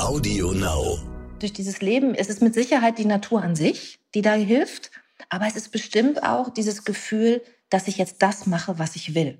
[0.00, 0.98] Audio Now.
[1.38, 4.90] Durch dieses Leben ist es mit Sicherheit die Natur an sich, die da hilft.
[5.28, 9.38] Aber es ist bestimmt auch dieses Gefühl, dass ich jetzt das mache, was ich will.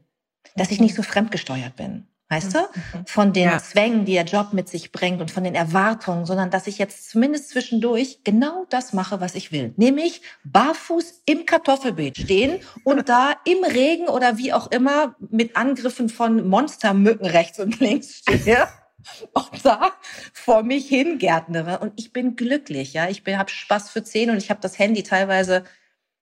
[0.57, 2.07] Dass ich nicht so fremdgesteuert bin.
[2.31, 2.59] Weißt du?
[2.59, 3.07] Mhm.
[3.07, 3.59] Von den ja.
[3.59, 7.11] Zwängen, die der Job mit sich bringt und von den Erwartungen, sondern dass ich jetzt
[7.11, 9.75] zumindest zwischendurch genau das mache, was ich will.
[9.77, 16.09] Nämlich barfuß im Kartoffelbeet stehen und da im Regen oder wie auch immer mit Angriffen
[16.09, 18.69] von Monstermücken rechts und links stehe
[19.33, 19.93] und da
[20.33, 21.79] vor mich hin gärtnere.
[21.79, 23.09] Und ich bin glücklich, ja.
[23.09, 25.65] Ich habe Spaß für zehn und ich habe das Handy teilweise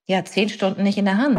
[0.06, 1.38] ja zehn Stunden nicht in der Hand.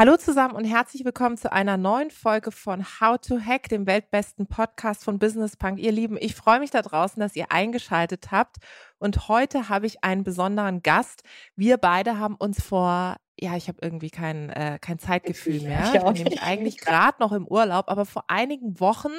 [0.00, 4.46] Hallo zusammen und herzlich willkommen zu einer neuen Folge von How to Hack, dem weltbesten
[4.46, 5.78] Podcast von Business Punk.
[5.78, 8.56] Ihr Lieben, ich freue mich da draußen, dass ihr eingeschaltet habt.
[8.98, 11.22] Und heute habe ich einen besonderen Gast.
[11.54, 15.92] Wir beide haben uns vor ja, ich habe irgendwie kein, äh, kein Zeitgefühl mehr.
[15.94, 19.12] Ich, bin nämlich eigentlich gerade noch im Urlaub, aber vor einigen Wochen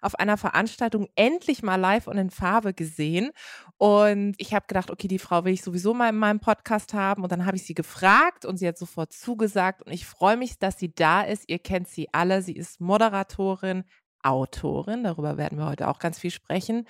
[0.00, 3.30] auf einer Veranstaltung endlich mal live und in Farbe gesehen.
[3.76, 7.22] Und ich habe gedacht, okay, die Frau will ich sowieso mal in meinem Podcast haben.
[7.22, 9.82] Und dann habe ich sie gefragt und sie hat sofort zugesagt.
[9.82, 11.44] Und ich freue mich, dass sie da ist.
[11.48, 12.42] Ihr kennt sie alle.
[12.42, 13.84] Sie ist Moderatorin,
[14.24, 16.88] Autorin, darüber werden wir heute auch ganz viel sprechen,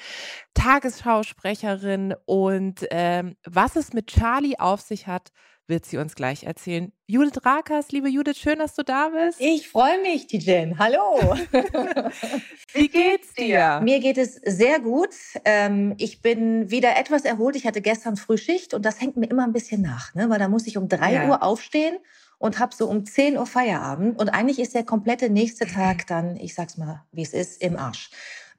[0.55, 5.31] Tagesschausprecherin und ähm, was es mit Charlie auf sich hat,
[5.69, 6.93] wird sie uns gleich erzählen.
[7.07, 9.41] Judith Rakas, liebe Judith, schön, dass du da bist.
[9.41, 10.79] Ich freue mich, Tijen.
[10.79, 11.37] Hallo.
[12.73, 13.81] Wie geht's dir?
[13.83, 15.15] Mir geht es sehr gut.
[15.45, 17.55] Ähm, ich bin wieder etwas erholt.
[17.57, 20.31] Ich hatte gestern Frühschicht und das hängt mir immer ein bisschen nach, ne?
[20.31, 21.29] weil da muss ich um drei ja.
[21.29, 21.99] Uhr aufstehen
[22.39, 24.19] und habe so um 10 Uhr Feierabend.
[24.19, 27.77] Und eigentlich ist der komplette nächste Tag dann, ich sag's mal, wie es ist, im
[27.77, 28.11] Arsch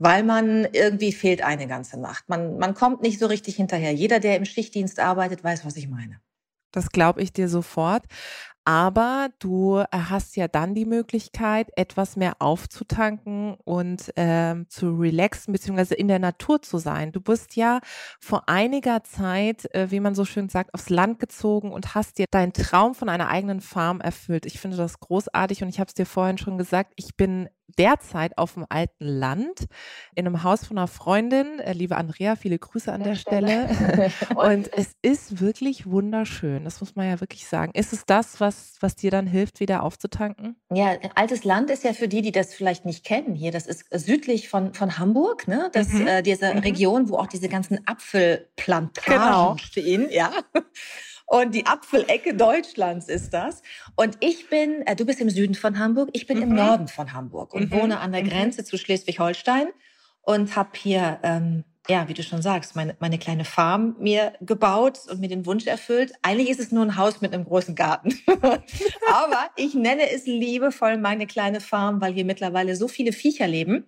[0.02, 2.30] weil man irgendwie fehlt eine ganze Nacht.
[2.30, 3.94] Man, man kommt nicht so richtig hinterher.
[3.94, 6.22] Jeder, der im Schichtdienst arbeitet, weiß, was ich meine.
[6.72, 8.04] Das glaube ich dir sofort.
[8.66, 15.54] Aber du äh, hast ja dann die Möglichkeit, etwas mehr aufzutanken und ähm, zu relaxen,
[15.54, 17.12] beziehungsweise in der Natur zu sein.
[17.12, 17.80] Du bist ja
[18.20, 22.26] vor einiger Zeit, äh, wie man so schön sagt, aufs Land gezogen und hast dir
[22.30, 24.46] deinen Traum von einer eigenen Farm erfüllt.
[24.46, 28.38] Ich finde das großartig und ich habe es dir vorhin schon gesagt, ich bin derzeit
[28.38, 29.66] auf dem alten Land
[30.16, 31.60] in einem Haus von einer Freundin.
[31.60, 33.70] Äh, liebe Andrea, viele Grüße an der Stelle.
[34.36, 36.64] Und es ist wirklich wunderschön.
[36.64, 37.72] Das muss man ja wirklich sagen.
[37.74, 40.56] Ist es das, was, was dir dann hilft, wieder aufzutanken?
[40.74, 43.52] Ja, altes Land ist ja für die, die das vielleicht nicht kennen hier.
[43.52, 45.70] Das ist südlich von, von Hamburg, ne?
[45.74, 46.08] Das, mhm.
[46.08, 46.60] äh, diese mhm.
[46.60, 49.58] Region, wo auch diese ganzen Apfelplantagen genau.
[49.58, 50.32] stehen, ja.
[51.30, 53.62] Und die Apfelecke Deutschlands ist das.
[53.96, 56.44] Und ich bin, äh, du bist im Süden von Hamburg, ich bin mhm.
[56.44, 57.76] im Norden von Hamburg und mhm.
[57.76, 58.30] wohne an der mhm.
[58.30, 59.68] Grenze zu Schleswig-Holstein
[60.22, 65.02] und habe hier, ähm, ja, wie du schon sagst, meine, meine kleine Farm mir gebaut
[65.08, 66.14] und mir den Wunsch erfüllt.
[66.24, 68.20] Eigentlich ist es nur ein Haus mit einem großen Garten.
[68.28, 73.86] Aber ich nenne es liebevoll meine kleine Farm, weil hier mittlerweile so viele Viecher leben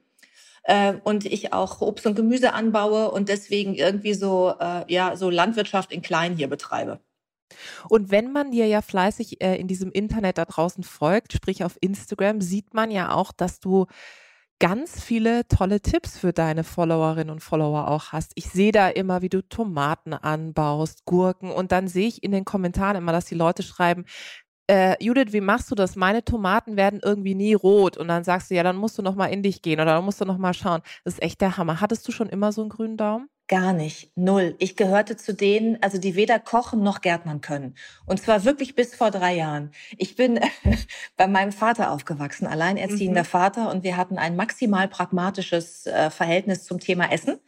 [0.66, 5.31] äh, und ich auch Obst und Gemüse anbaue und deswegen irgendwie so äh, ja so
[5.31, 7.00] Landwirtschaft in klein hier betreibe.
[7.90, 11.78] Und wenn man dir ja fleißig äh, in diesem Internet da draußen folgt, sprich auf
[11.82, 13.88] Instagram, sieht man ja auch, dass du
[14.60, 18.32] ganz viele tolle Tipps für deine Followerinnen und Follower auch hast.
[18.36, 22.46] Ich sehe da immer, wie du Tomaten anbaust, Gurken und dann sehe ich in den
[22.46, 24.06] Kommentaren immer, dass die Leute schreiben,
[24.72, 25.96] äh, Judith, wie machst du das?
[25.96, 27.98] Meine Tomaten werden irgendwie nie rot.
[27.98, 30.06] Und dann sagst du, ja, dann musst du noch mal in dich gehen oder dann
[30.06, 30.82] musst du noch mal schauen.
[31.04, 31.82] Das ist echt der Hammer.
[31.82, 33.28] Hattest du schon immer so einen grünen Daumen?
[33.52, 34.56] Gar nicht, null.
[34.60, 37.76] Ich gehörte zu denen, also die weder kochen noch gärtnern können.
[38.06, 39.72] Und zwar wirklich bis vor drei Jahren.
[39.98, 40.40] Ich bin
[41.18, 43.26] bei meinem Vater aufgewachsen, alleinerziehender mhm.
[43.26, 47.42] Vater, und wir hatten ein maximal pragmatisches äh, Verhältnis zum Thema Essen.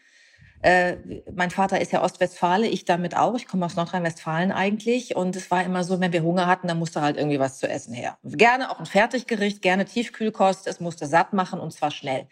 [0.61, 0.97] Äh,
[1.33, 3.35] mein Vater ist ja Ostwestfale, ich damit auch.
[3.35, 5.15] Ich komme aus Nordrhein-Westfalen eigentlich.
[5.15, 7.69] Und es war immer so, wenn wir Hunger hatten, dann musste halt irgendwie was zu
[7.69, 8.17] essen her.
[8.25, 10.67] Gerne auch ein Fertiggericht, gerne Tiefkühlkost.
[10.67, 12.27] Es musste satt machen und zwar schnell.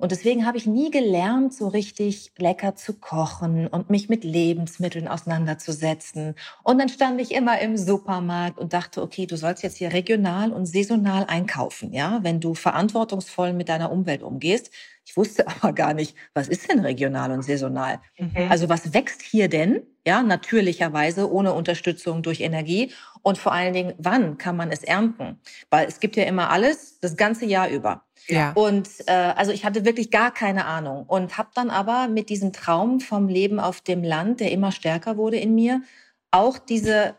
[0.00, 5.06] Und deswegen habe ich nie gelernt, so richtig lecker zu kochen und mich mit Lebensmitteln
[5.06, 6.34] auseinanderzusetzen.
[6.62, 10.52] Und dann stand ich immer im Supermarkt und dachte, okay, du sollst jetzt hier regional
[10.52, 14.70] und saisonal einkaufen, ja, wenn du verantwortungsvoll mit deiner Umwelt umgehst.
[15.04, 18.00] Ich wusste aber gar nicht, was ist denn regional und saisonal?
[18.18, 18.48] Mhm.
[18.48, 19.82] Also was wächst hier denn?
[20.06, 22.92] ja, natürlicherweise, ohne Unterstützung durch Energie.
[23.22, 25.40] Und vor allen Dingen, wann kann man es ernten?
[25.68, 28.04] Weil es gibt ja immer alles das ganze Jahr über.
[28.26, 28.52] Ja.
[28.52, 32.52] Und äh, also ich hatte wirklich gar keine Ahnung und habe dann aber mit diesem
[32.52, 35.82] Traum vom Leben auf dem Land, der immer stärker wurde in mir,
[36.30, 37.16] auch diese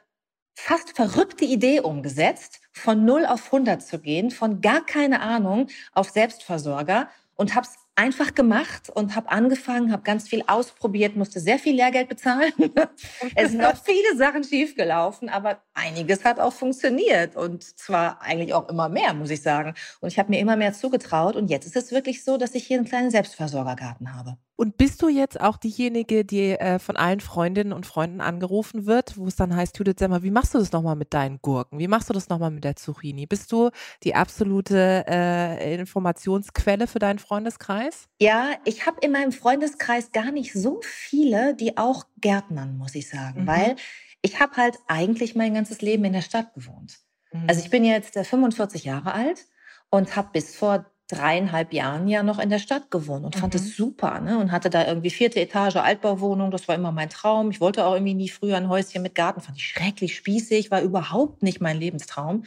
[0.56, 6.10] fast verrückte Idee umgesetzt, von 0 auf 100 zu gehen, von gar keine Ahnung auf
[6.10, 7.10] Selbstversorger
[7.42, 11.76] und habe es einfach gemacht und habe angefangen, habe ganz viel ausprobiert, musste sehr viel
[11.76, 12.54] Lehrgeld bezahlen.
[13.36, 18.70] es sind auch viele Sachen schiefgelaufen, aber einiges hat auch funktioniert und zwar eigentlich auch
[18.70, 19.74] immer mehr, muss ich sagen.
[20.02, 22.68] Und ich habe mir immer mehr zugetraut und jetzt ist es wirklich so, dass ich
[22.68, 24.38] hier einen kleinen Selbstversorgergarten habe.
[24.62, 29.18] Und bist du jetzt auch diejenige, die äh, von allen Freundinnen und Freunden angerufen wird,
[29.18, 31.80] wo es dann heißt, Judith, sag mal, wie machst du das nochmal mit deinen Gurken?
[31.80, 33.26] Wie machst du das nochmal mit der Zucchini?
[33.26, 33.72] Bist du
[34.04, 38.08] die absolute äh, Informationsquelle für deinen Freundeskreis?
[38.20, 43.10] Ja, ich habe in meinem Freundeskreis gar nicht so viele, die auch Gärtnern, muss ich
[43.10, 43.48] sagen, mhm.
[43.48, 43.76] weil
[44.22, 47.00] ich habe halt eigentlich mein ganzes Leben in der Stadt gewohnt.
[47.32, 47.46] Mhm.
[47.48, 49.48] Also ich bin jetzt 45 äh, Jahre alt
[49.90, 53.40] und habe bis vor dreieinhalb Jahren ja noch in der Stadt gewohnt und mhm.
[53.40, 54.40] fand es super, ne?
[54.40, 56.52] Und hatte da irgendwie vierte Etage Altbauwohnung.
[56.52, 57.52] Das war immer mein Traum.
[57.52, 59.42] Ich wollte auch irgendwie nie früher ein Häuschen mit Garten.
[59.42, 62.44] Fand ich schrecklich spießig, war überhaupt nicht mein Lebenstraum.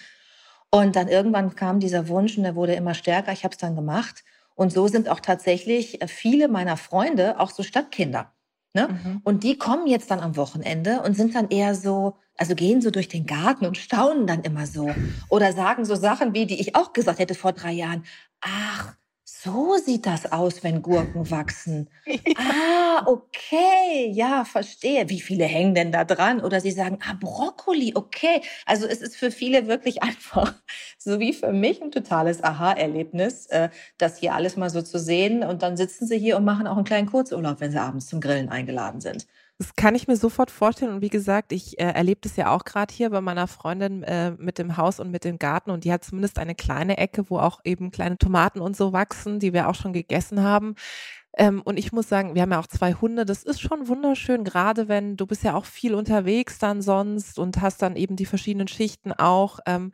[0.71, 3.33] Und dann irgendwann kam dieser Wunsch und der wurde immer stärker.
[3.33, 4.25] Ich habe es dann gemacht.
[4.57, 8.33] Und so sind auch tatsächlich äh, viele meiner Freunde auch so Stadtkinder.
[8.73, 8.89] Ne?
[8.89, 9.21] Mhm.
[9.23, 12.91] Und die kommen jetzt dann am Wochenende und sind dann eher so, also gehen so
[12.91, 14.93] durch den Garten und staunen dann immer so.
[15.29, 18.05] Oder sagen so Sachen wie, die ich auch gesagt hätte vor drei Jahren.
[18.47, 18.95] Ach,
[19.25, 21.89] so sieht das aus, wenn Gurken wachsen.
[22.35, 25.09] Ah, okay, ja, verstehe.
[25.09, 26.41] Wie viele hängen denn da dran?
[26.43, 28.43] Oder sie sagen, ah, Brokkoli, okay.
[28.67, 30.55] Also es ist für viele wirklich einfach,
[30.99, 35.43] so wie für mich, ein totales Aha-Erlebnis, äh, das hier alles mal so zu sehen.
[35.43, 38.21] Und dann sitzen sie hier und machen auch einen kleinen Kurzurlaub, wenn sie abends zum
[38.21, 39.27] Grillen eingeladen sind.
[39.59, 40.95] Das kann ich mir sofort vorstellen.
[40.95, 44.33] Und wie gesagt, ich äh, erlebe das ja auch gerade hier bei meiner Freundin äh,
[44.33, 45.71] mit dem Haus und mit dem Garten.
[45.71, 49.39] Und die hat zumindest eine kleine Ecke, wo auch eben kleine Tomaten und so wachsen,
[49.39, 50.75] die wir auch schon gegessen haben.
[51.37, 53.25] Ähm, und ich muss sagen, wir haben ja auch zwei Hunde.
[53.25, 57.61] Das ist schon wunderschön, gerade wenn du bist ja auch viel unterwegs dann sonst und
[57.61, 59.61] hast dann eben die verschiedenen Schichten auch.
[59.67, 59.93] Ähm,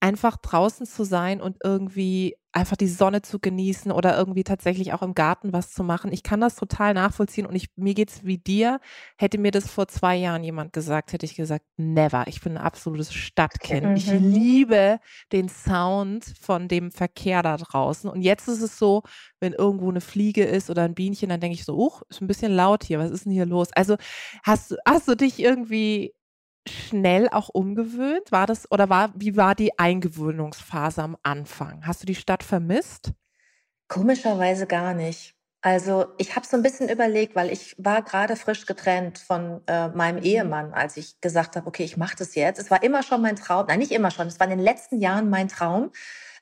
[0.00, 5.02] einfach draußen zu sein und irgendwie einfach die Sonne zu genießen oder irgendwie tatsächlich auch
[5.02, 6.12] im Garten was zu machen.
[6.12, 8.80] Ich kann das total nachvollziehen und ich, mir geht's wie dir.
[9.16, 12.24] Hätte mir das vor zwei Jahren jemand gesagt, hätte ich gesagt, never.
[12.26, 13.86] Ich bin ein absolutes Stadtkind.
[13.86, 13.96] Mhm.
[13.96, 14.98] Ich liebe
[15.32, 18.10] den Sound von dem Verkehr da draußen.
[18.10, 19.02] Und jetzt ist es so,
[19.38, 22.26] wenn irgendwo eine Fliege ist oder ein Bienchen, dann denke ich so, uch, ist ein
[22.26, 22.98] bisschen laut hier.
[22.98, 23.68] Was ist denn hier los?
[23.74, 23.96] Also
[24.42, 26.14] hast, hast du dich irgendwie
[26.68, 28.32] schnell auch umgewöhnt?
[28.32, 31.86] War das oder war wie war die Eingewöhnungsphase am Anfang?
[31.86, 33.12] Hast du die Stadt vermisst?
[33.88, 35.34] Komischerweise gar nicht.
[35.62, 39.88] Also ich habe so ein bisschen überlegt, weil ich war gerade frisch getrennt von äh,
[39.88, 40.24] meinem mhm.
[40.24, 42.58] Ehemann, als ich gesagt habe, okay, ich mache das jetzt.
[42.58, 45.00] Es war immer schon mein Traum, nein, nicht immer schon, es war in den letzten
[45.00, 45.90] Jahren mein Traum,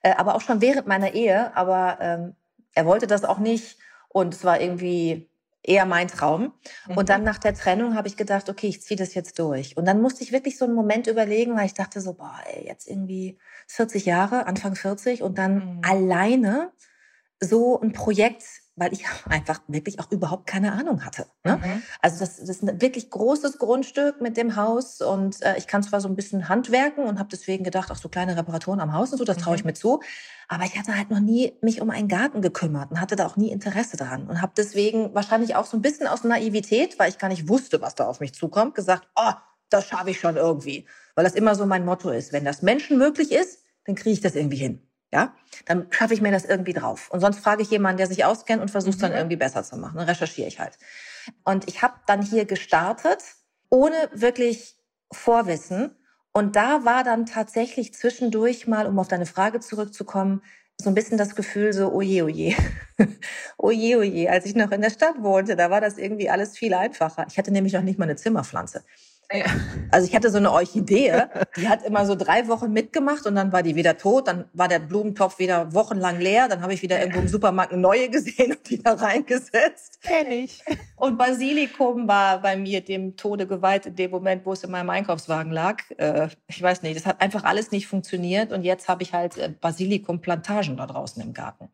[0.03, 1.57] äh, aber auch schon während meiner Ehe.
[1.57, 2.37] Aber ähm,
[2.75, 3.79] er wollte das auch nicht
[4.09, 5.28] und es war irgendwie
[5.63, 6.53] eher mein Traum.
[6.87, 6.97] Mhm.
[6.97, 9.77] Und dann nach der Trennung habe ich gedacht, okay, ich ziehe das jetzt durch.
[9.77, 12.67] Und dann musste ich wirklich so einen Moment überlegen, weil ich dachte so, boah, ey,
[12.67, 13.39] jetzt irgendwie
[13.69, 15.81] 40 Jahre, Anfang 40 und dann mhm.
[15.83, 16.73] alleine
[17.41, 18.45] so ein Projekt
[18.79, 21.27] weil ich einfach wirklich auch überhaupt keine Ahnung hatte.
[21.45, 21.57] Ne?
[21.57, 21.83] Mhm.
[22.01, 25.83] Also das, das, ist ein wirklich großes Grundstück mit dem Haus und äh, ich kann
[25.83, 29.13] zwar so ein bisschen handwerken und habe deswegen gedacht, auch so kleine Reparaturen am Haus
[29.13, 29.69] und so, das traue ich mhm.
[29.69, 30.01] mir zu.
[30.49, 33.37] Aber ich hatte halt noch nie mich um einen Garten gekümmert und hatte da auch
[33.37, 37.19] nie Interesse dran und habe deswegen wahrscheinlich auch so ein bisschen aus Naivität, weil ich
[37.19, 39.33] gar nicht wusste, was da auf mich zukommt, gesagt, oh,
[39.69, 40.87] das schaffe ich schon irgendwie.
[41.15, 42.33] Weil das immer so mein Motto ist.
[42.33, 45.35] Wenn das Menschen möglich ist, dann kriege ich das irgendwie hin ja,
[45.65, 47.11] dann schaffe ich mir das irgendwie drauf.
[47.11, 49.19] Und sonst frage ich jemanden, der sich auskennt und versuche es dann mhm.
[49.19, 49.97] irgendwie besser zu machen.
[49.97, 50.79] Dann recherchiere ich halt.
[51.45, 53.23] Und ich habe dann hier gestartet,
[53.71, 54.77] ohne wirklich
[55.13, 55.97] Vorwissen.
[56.33, 60.43] Und da war dann tatsächlich zwischendurch mal, um auf deine Frage zurückzukommen,
[60.81, 62.55] so ein bisschen das Gefühl so, oje, oje,
[63.59, 64.31] oje, oje.
[64.31, 67.27] Als ich noch in der Stadt wohnte, da war das irgendwie alles viel einfacher.
[67.29, 68.85] Ich hatte nämlich noch nicht mal eine Zimmerpflanze.
[69.91, 71.25] Also ich hatte so eine Orchidee,
[71.57, 74.69] die hat immer so drei Wochen mitgemacht und dann war die wieder tot, dann war
[74.69, 78.53] der Blumentopf wieder wochenlang leer, dann habe ich wieder irgendwo im Supermarkt eine neue gesehen
[78.53, 80.01] und die da reingesetzt.
[80.01, 80.63] Kenn ich.
[80.97, 84.89] Und Basilikum war bei mir dem Tode geweiht in dem Moment, wo es in meinem
[84.89, 85.83] Einkaufswagen lag.
[85.99, 89.37] Äh, ich weiß nicht, das hat einfach alles nicht funktioniert und jetzt habe ich halt
[89.37, 91.69] äh, Basilikumplantagen da draußen im Garten.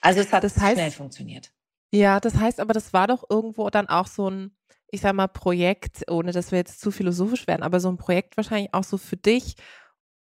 [0.00, 1.52] Also es hat das heißt, schnell funktioniert.
[1.92, 4.56] Ja, das heißt aber, das war doch irgendwo dann auch so ein
[4.92, 8.36] ich sag mal, Projekt, ohne dass wir jetzt zu philosophisch werden, aber so ein Projekt
[8.36, 9.56] wahrscheinlich auch so für dich,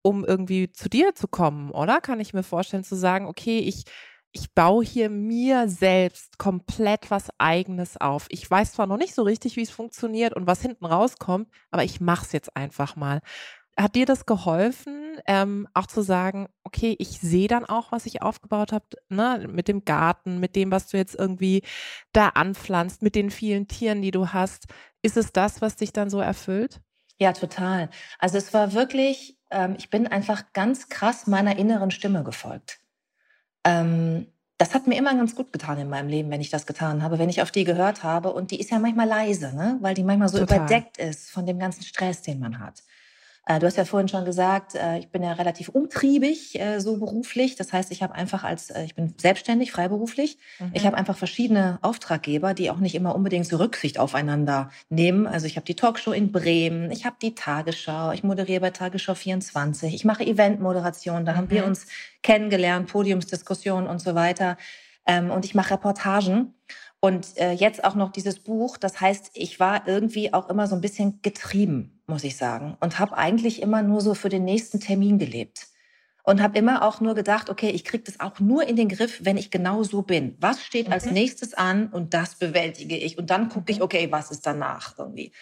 [0.01, 2.01] um irgendwie zu dir zu kommen, oder?
[2.01, 3.85] Kann ich mir vorstellen, zu sagen, okay, ich
[4.33, 8.25] ich baue hier mir selbst komplett was eigenes auf.
[8.29, 11.83] Ich weiß zwar noch nicht so richtig, wie es funktioniert und was hinten rauskommt, aber
[11.83, 13.21] ich mache es jetzt einfach mal.
[13.77, 18.21] Hat dir das geholfen, ähm, auch zu sagen, okay, ich sehe dann auch, was ich
[18.21, 21.63] aufgebaut habe, ne, mit dem Garten, mit dem, was du jetzt irgendwie
[22.11, 24.67] da anpflanzt, mit den vielen Tieren, die du hast.
[25.01, 26.81] Ist es das, was dich dann so erfüllt?
[27.19, 27.89] Ja, total.
[28.19, 32.79] Also es war wirklich, ähm, ich bin einfach ganz krass meiner inneren Stimme gefolgt.
[33.63, 34.27] Ähm,
[34.57, 37.19] das hat mir immer ganz gut getan in meinem Leben, wenn ich das getan habe,
[37.19, 38.33] wenn ich auf die gehört habe.
[38.33, 39.77] Und die ist ja manchmal leise, ne?
[39.81, 40.57] weil die manchmal so Total.
[40.57, 42.83] überdeckt ist von dem ganzen Stress, den man hat.
[43.45, 46.97] Äh, du hast ja vorhin schon gesagt, äh, ich bin ja relativ umtriebig, äh, so
[46.97, 47.55] beruflich.
[47.55, 50.37] Das heißt, ich habe einfach als, ich bin selbstständig, freiberuflich.
[50.59, 50.71] Mhm.
[50.73, 55.27] Ich habe einfach verschiedene Auftraggeber, die auch nicht immer unbedingt so Rücksicht aufeinander nehmen.
[55.27, 59.15] Also ich habe die Talkshow in Bremen, ich habe die Tagesschau, ich moderiere bei Tagesschau
[59.15, 61.37] 24, ich mache Eventmoderation, da mhm.
[61.37, 61.67] haben wir mhm.
[61.69, 61.87] uns
[62.21, 64.57] kennengelernt, Podiumsdiskussionen und so weiter.
[65.05, 66.53] Ähm, und ich mache Reportagen.
[67.03, 68.77] Und äh, jetzt auch noch dieses Buch.
[68.77, 72.77] Das heißt, ich war irgendwie auch immer so ein bisschen getrieben, muss ich sagen.
[72.79, 75.67] Und habe eigentlich immer nur so für den nächsten Termin gelebt.
[76.23, 79.19] Und habe immer auch nur gedacht, okay, ich kriege das auch nur in den Griff,
[79.25, 80.37] wenn ich genau so bin.
[80.39, 80.93] Was steht mhm.
[80.93, 83.17] als nächstes an und das bewältige ich.
[83.17, 83.83] Und dann gucke ich, mhm.
[83.83, 85.33] okay, was ist danach irgendwie.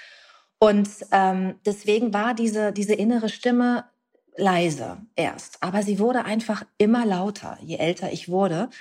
[0.58, 3.86] Und ähm, deswegen war diese, diese innere Stimme
[4.36, 5.62] leise erst.
[5.62, 8.72] Aber sie wurde einfach immer lauter, je älter ich wurde.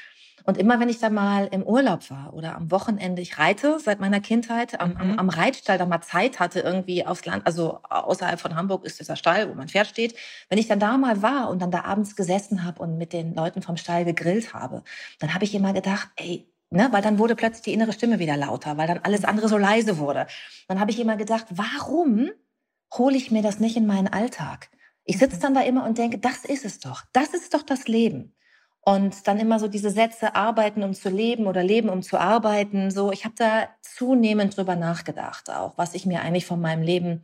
[0.51, 4.01] Und immer wenn ich da mal im Urlaub war oder am Wochenende, ich reite seit
[4.01, 5.19] meiner Kindheit, am, am, mhm.
[5.21, 9.15] am Reitstall da mal Zeit hatte, irgendwie aufs Land, also außerhalb von Hamburg ist dieser
[9.15, 10.17] Stall, wo mein Pferd steht.
[10.49, 13.33] Wenn ich dann da mal war und dann da abends gesessen habe und mit den
[13.33, 14.83] Leuten vom Stall gegrillt habe,
[15.21, 18.37] dann habe ich immer gedacht, ey, Ne, weil dann wurde plötzlich die innere Stimme wieder
[18.37, 20.29] lauter, weil dann alles andere so leise wurde.
[20.69, 22.31] Dann habe ich immer gedacht, warum
[22.97, 24.71] hole ich mir das nicht in meinen Alltag?
[25.03, 25.41] Ich sitze mhm.
[25.41, 27.03] dann da immer und denke, das ist es doch.
[27.13, 28.35] Das ist doch das Leben.
[28.83, 32.91] Und dann immer so diese Sätze, arbeiten um zu leben oder leben um zu arbeiten.
[32.91, 37.23] So, ich habe da zunehmend drüber nachgedacht, auch was ich mir eigentlich von meinem Leben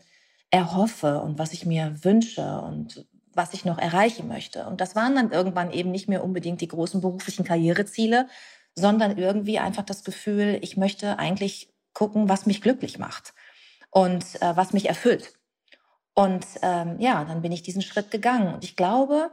[0.51, 4.67] erhoffe und was ich mir wünsche und was ich noch erreichen möchte.
[4.67, 8.29] Und das waren dann irgendwann eben nicht mehr unbedingt die großen beruflichen Karriereziele,
[8.75, 13.35] sondern irgendwie einfach das Gefühl, ich möchte eigentlich gucken, was mich glücklich macht
[13.91, 15.33] und äh, was mich erfüllt.
[16.15, 18.55] Und ähm, ja, dann bin ich diesen Schritt gegangen.
[18.55, 19.31] Und ich glaube,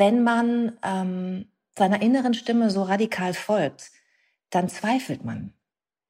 [0.00, 1.46] wenn man ähm,
[1.78, 3.92] seiner inneren Stimme so radikal folgt,
[4.50, 5.52] dann zweifelt man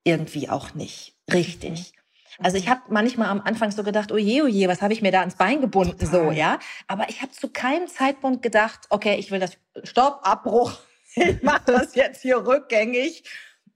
[0.05, 1.93] irgendwie auch nicht richtig.
[1.93, 2.45] Mhm.
[2.45, 5.03] Also ich habe manchmal am Anfang so gedacht, oh je, oh je, was habe ich
[5.03, 6.27] mir da ans Bein gebunden, Total.
[6.27, 6.59] so, ja.
[6.87, 10.79] Aber ich habe zu keinem Zeitpunkt gedacht, okay, ich will das, Stopp, Abbruch,
[11.15, 13.25] ich mache das jetzt hier rückgängig.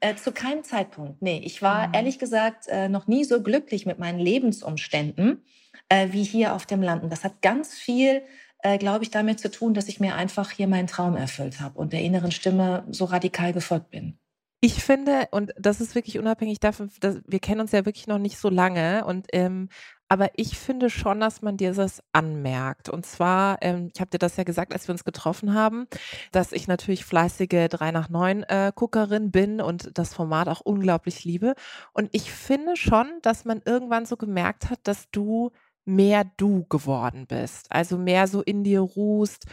[0.00, 1.40] Äh, zu keinem Zeitpunkt, nee.
[1.44, 1.94] Ich war mhm.
[1.94, 5.44] ehrlich gesagt äh, noch nie so glücklich mit meinen Lebensumständen
[5.88, 7.02] äh, wie hier auf dem Land.
[7.02, 8.22] Und das hat ganz viel
[8.64, 11.78] äh, glaube ich, damit zu tun, dass ich mir einfach hier meinen Traum erfüllt habe
[11.78, 14.18] und der inneren Stimme so radikal gefolgt bin.
[14.62, 18.18] Ich finde, und das ist wirklich unabhängig davon, dass wir kennen uns ja wirklich noch
[18.18, 19.68] nicht so lange und ähm,
[20.08, 22.88] aber ich finde schon, dass man dir das anmerkt.
[22.88, 25.86] Und zwar, ähm, ich habe dir das ja gesagt, als wir uns getroffen haben,
[26.30, 31.24] dass ich natürlich fleißige 3 nach 9 äh, Guckerin bin und das Format auch unglaublich
[31.24, 31.54] liebe.
[31.92, 35.50] Und ich finde schon, dass man irgendwann so gemerkt hat, dass du
[35.84, 37.66] mehr du geworden bist.
[37.70, 39.46] Also mehr so in dir ruhst,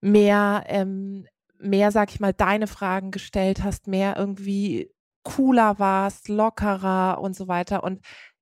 [0.00, 1.26] mehr, ähm,
[1.58, 4.90] mehr, sag ich mal, deine Fragen gestellt hast, mehr irgendwie
[5.24, 7.84] cooler warst, lockerer und so weiter.
[7.84, 8.00] Und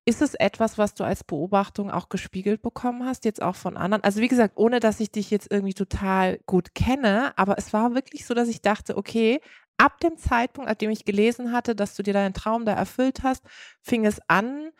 [0.08, 4.04] ist es etwas, was du als Beobachtung auch gespiegelt bekommen hast, jetzt auch von anderen?
[4.04, 7.94] Also wie gesagt, ohne dass ich dich jetzt irgendwie total gut kenne, aber es war
[7.94, 9.40] wirklich so, dass ich dachte, okay,
[9.78, 13.24] ab dem Zeitpunkt, ab dem ich gelesen hatte, dass du dir deinen Traum da erfüllt
[13.24, 13.42] hast,
[13.82, 14.70] fing es an,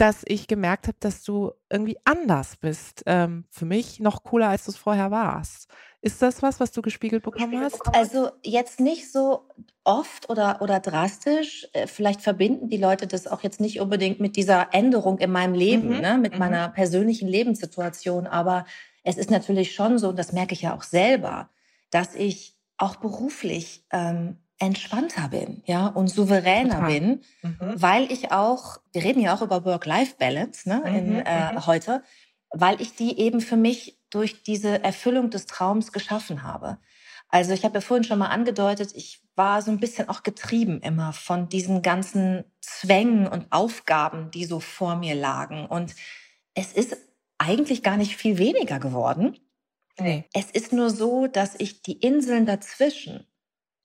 [0.00, 3.02] dass ich gemerkt habe, dass du irgendwie anders bist.
[3.04, 5.68] Ähm, für mich noch cooler, als du es vorher warst.
[6.00, 7.82] Ist das was, was du gespiegelt bekommen hast?
[7.94, 9.42] Also jetzt nicht so
[9.84, 11.68] oft oder, oder drastisch.
[11.74, 15.52] Äh, vielleicht verbinden die Leute das auch jetzt nicht unbedingt mit dieser Änderung in meinem
[15.52, 16.00] Leben, mhm.
[16.00, 16.16] ne?
[16.16, 16.38] mit mhm.
[16.38, 18.26] meiner persönlichen Lebenssituation.
[18.26, 18.64] Aber
[19.02, 21.50] es ist natürlich schon so, und das merke ich ja auch selber,
[21.90, 26.92] dass ich auch beruflich ähm, entspannter bin, ja, und souveräner Total.
[26.92, 27.74] bin, mhm.
[27.74, 30.94] weil ich auch, wir reden ja auch über Work-Life-Balance, ne, mhm.
[30.94, 31.66] in, äh, mhm.
[31.66, 32.04] heute,
[32.50, 36.78] weil ich die eben für mich durch diese Erfüllung des Traums geschaffen habe.
[37.28, 40.80] Also ich habe ja vorhin schon mal angedeutet, ich war so ein bisschen auch getrieben
[40.80, 45.64] immer von diesen ganzen Zwängen und Aufgaben, die so vor mir lagen.
[45.66, 45.94] Und
[46.54, 46.96] es ist
[47.38, 49.38] eigentlich gar nicht viel weniger geworden.
[49.98, 50.24] Nee.
[50.34, 53.26] Es ist nur so, dass ich die Inseln dazwischen,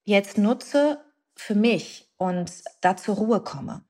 [0.06, 1.04] jetzt nutze
[1.36, 3.84] für mich und da zur Ruhe komme.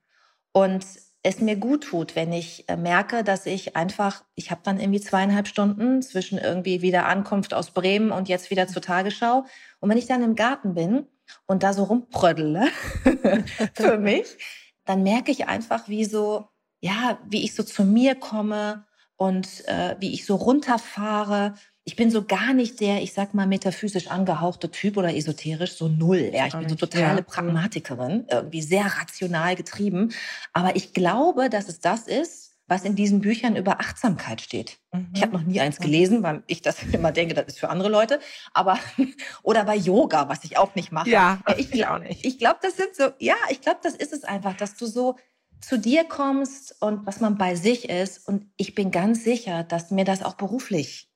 [0.52, 0.86] Und
[1.26, 5.02] es mir gut tut, wenn ich äh, merke, dass ich einfach, ich habe dann irgendwie
[5.02, 9.46] zweieinhalb Stunden zwischen irgendwie wieder Ankunft aus Bremen und jetzt wieder zur Tagesschau.
[9.80, 11.08] Und wenn ich dann im Garten bin
[11.48, 12.68] und da so rumprödele
[13.74, 14.38] für mich,
[14.86, 16.48] dann merke ich einfach, wie so,
[16.80, 18.86] ja, wie ich so zu mir komme
[19.18, 21.56] und äh, wie ich so runterfahre.
[21.88, 25.88] Ich bin so gar nicht der, ich sag mal, metaphysisch angehauchte Typ oder esoterisch, so
[25.88, 26.32] null.
[26.34, 27.22] Ja, ich bin so totale ja.
[27.22, 30.12] Pragmatikerin, irgendwie sehr rational getrieben.
[30.52, 34.80] Aber ich glaube, dass es das ist, was in diesen Büchern über Achtsamkeit steht.
[34.92, 35.10] Mhm.
[35.14, 37.90] Ich habe noch nie eins gelesen, weil ich das immer denke, das ist für andere
[37.90, 38.20] Leute.
[38.54, 38.80] Aber
[39.44, 41.10] oder bei Yoga, was ich auch nicht mache.
[41.10, 42.26] Ja, ich, ich auch nicht.
[42.26, 43.10] Ich glaube, das sind so.
[43.20, 45.18] Ja, ich glaube, das ist es einfach, dass du so
[45.62, 48.28] zu dir kommst und was man bei sich ist.
[48.28, 51.10] Und ich bin ganz sicher, dass mir das auch beruflich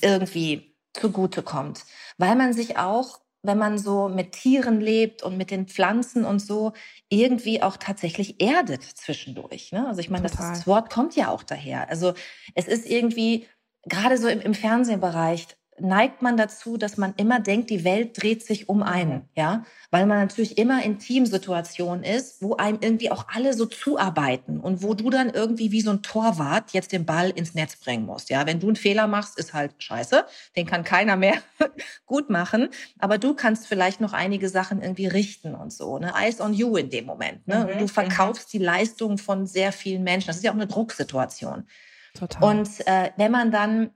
[0.00, 1.84] irgendwie zugute kommt,
[2.18, 6.38] weil man sich auch wenn man so mit Tieren lebt und mit den Pflanzen und
[6.40, 6.72] so,
[7.10, 9.70] irgendwie auch tatsächlich erdet zwischendurch.
[9.70, 9.86] Ne?
[9.86, 11.90] Also ich meine, das, das, Wort kommt ja auch daher.
[11.90, 12.14] Also
[12.54, 13.46] es ist irgendwie,
[13.82, 15.46] gerade so im, im Fernsehbereich,
[15.80, 20.06] neigt man dazu, dass man immer denkt, die Welt dreht sich um einen, ja, weil
[20.06, 24.94] man natürlich immer in Teamsituationen ist, wo einem irgendwie auch alle so zuarbeiten und wo
[24.94, 28.46] du dann irgendwie wie so ein Torwart jetzt den Ball ins Netz bringen musst, ja.
[28.46, 30.24] Wenn du einen Fehler machst, ist halt scheiße,
[30.56, 31.34] den kann keiner mehr
[32.06, 36.12] gut machen, aber du kannst vielleicht noch einige Sachen irgendwie richten und so, ne.
[36.16, 37.70] Eyes on you in dem Moment, ne.
[37.74, 37.78] Mhm.
[37.80, 40.28] Du verkaufst die Leistung von sehr vielen Menschen.
[40.28, 41.66] Das ist ja auch eine Drucksituation.
[42.14, 42.58] Total.
[42.58, 43.90] Und äh, wenn man dann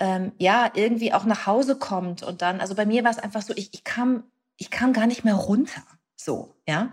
[0.00, 3.42] ähm, ja irgendwie auch nach Hause kommt und dann, also bei mir war es einfach
[3.42, 4.24] so, ich, ich kam,
[4.56, 5.82] ich kam gar nicht mehr runter.
[6.16, 6.92] So, ja.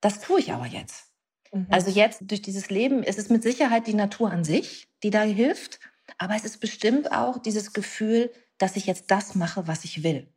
[0.00, 1.06] Das tue ich aber jetzt.
[1.52, 1.66] Mhm.
[1.70, 5.22] Also jetzt durch dieses Leben ist es mit Sicherheit die Natur an sich, die da
[5.22, 5.80] hilft,
[6.18, 10.28] aber es ist bestimmt auch dieses Gefühl, dass ich jetzt das mache, was ich will.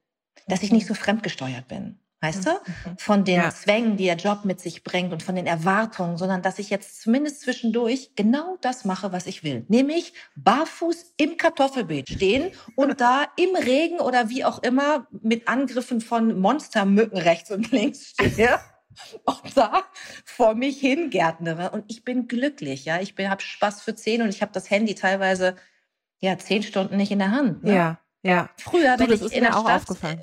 [0.47, 2.51] Dass ich nicht so fremdgesteuert bin weißt du?
[2.97, 3.49] Von den ja.
[3.51, 7.01] Zwängen, die der Job mit sich bringt und von den Erwartungen, sondern dass ich jetzt
[7.01, 9.65] zumindest zwischendurch genau das mache, was ich will.
[9.67, 16.01] Nämlich barfuß im Kartoffelbeet stehen und da im Regen oder wie auch immer mit Angriffen
[16.01, 18.59] von Monstermücken rechts und links stehe.
[19.25, 19.83] und da
[20.23, 24.29] vor mich hin gärtnere und ich bin glücklich, ja, ich habe Spaß für zehn und
[24.29, 25.55] ich habe das Handy teilweise
[26.19, 27.63] ja zehn Stunden nicht in der Hand.
[27.63, 27.75] Ne?
[27.75, 28.49] Ja, ja.
[28.57, 30.17] Früher, wenn ich in der Stadt äh,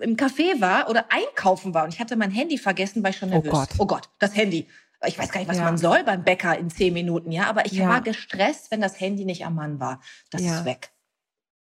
[0.00, 3.30] im Café war oder einkaufen war und ich hatte mein Handy vergessen, war ich schon
[3.30, 3.52] oh nervös.
[3.52, 4.68] Oh Gott, oh Gott das Handy.
[5.06, 5.64] Ich weiß gar nicht, was ja.
[5.64, 7.88] man soll beim Bäcker in zehn Minuten, ja, aber ich ja.
[7.88, 10.00] war gestresst, wenn das Handy nicht am Mann war.
[10.30, 10.58] Das ja.
[10.58, 10.90] ist weg.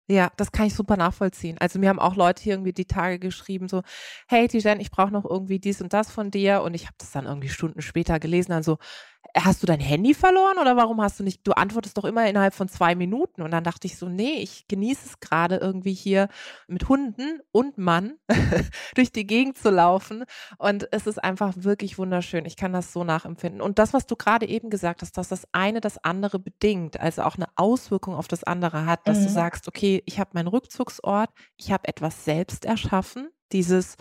[0.07, 1.57] Ja, das kann ich super nachvollziehen.
[1.59, 3.83] Also mir haben auch Leute hier irgendwie die Tage geschrieben, so,
[4.29, 6.61] hey Tijen, ich brauche noch irgendwie dies und das von dir.
[6.63, 8.77] Und ich habe das dann irgendwie Stunden später gelesen, dann so,
[9.37, 12.55] hast du dein Handy verloren oder warum hast du nicht, du antwortest doch immer innerhalb
[12.55, 13.43] von zwei Minuten.
[13.43, 16.29] Und dann dachte ich so, nee, ich genieße es gerade irgendwie hier
[16.69, 18.15] mit Hunden und Mann
[18.95, 20.25] durch die Gegend zu laufen.
[20.59, 22.45] Und es ist einfach wirklich wunderschön.
[22.47, 23.61] Ich kann das so nachempfinden.
[23.61, 27.23] Und das, was du gerade eben gesagt hast, dass das eine das andere bedingt, also
[27.23, 29.25] auch eine Auswirkung auf das andere hat, dass mhm.
[29.25, 33.97] du sagst, okay, ich habe meinen Rückzugsort, ich habe etwas selbst erschaffen, dieses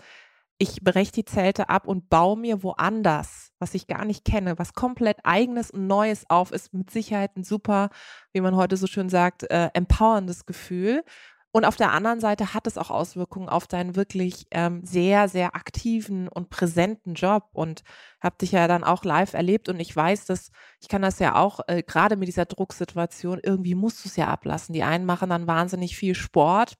[0.58, 4.74] ich breche die Zelte ab und baue mir woanders, was ich gar nicht kenne, was
[4.74, 7.88] komplett eigenes und Neues auf, ist mit Sicherheit ein super,
[8.34, 11.02] wie man heute so schön sagt, äh, empowerndes Gefühl.
[11.50, 15.56] Und auf der anderen Seite hat es auch Auswirkungen auf deinen wirklich ähm, sehr, sehr
[15.56, 17.44] aktiven und präsenten Job.
[17.54, 17.84] Und
[18.20, 19.70] habe dich ja dann auch live erlebt.
[19.70, 20.50] Und ich weiß, dass
[20.82, 24.28] ich kann das ja auch, äh, gerade mit dieser Drucksituation, irgendwie musst du es ja
[24.28, 24.74] ablassen.
[24.74, 26.74] Die einen machen dann wahnsinnig viel Sport,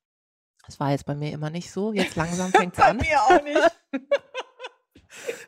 [0.66, 1.92] das war jetzt bei mir immer nicht so.
[1.92, 2.98] Jetzt langsam fängt es an.
[2.98, 3.80] bei mir auch nicht.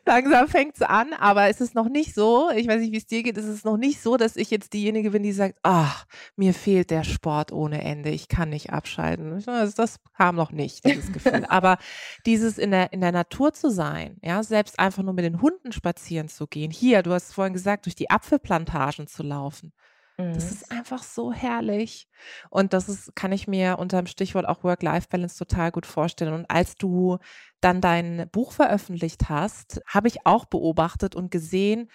[0.05, 3.05] langsam fängt es an, aber es ist noch nicht so, ich weiß nicht, wie es
[3.05, 6.05] dir geht, es ist noch nicht so, dass ich jetzt diejenige bin, die sagt, ach,
[6.35, 9.43] mir fehlt der Sport ohne Ende, ich kann nicht abschalten.
[9.45, 11.45] Das, das kam noch nicht, dieses Gefühl.
[11.49, 11.77] aber
[12.25, 15.71] dieses in der, in der Natur zu sein, ja, selbst einfach nur mit den Hunden
[15.71, 19.73] spazieren zu gehen, hier, du hast vorhin gesagt, durch die Apfelplantagen zu laufen.
[20.17, 20.51] Das mhm.
[20.51, 22.07] ist einfach so herrlich.
[22.49, 26.33] Und das ist, kann ich mir unter dem Stichwort auch Work-Life-Balance total gut vorstellen.
[26.33, 27.19] Und als du
[27.61, 31.89] dann dein Buch veröffentlicht hast, habe ich auch beobachtet und gesehen,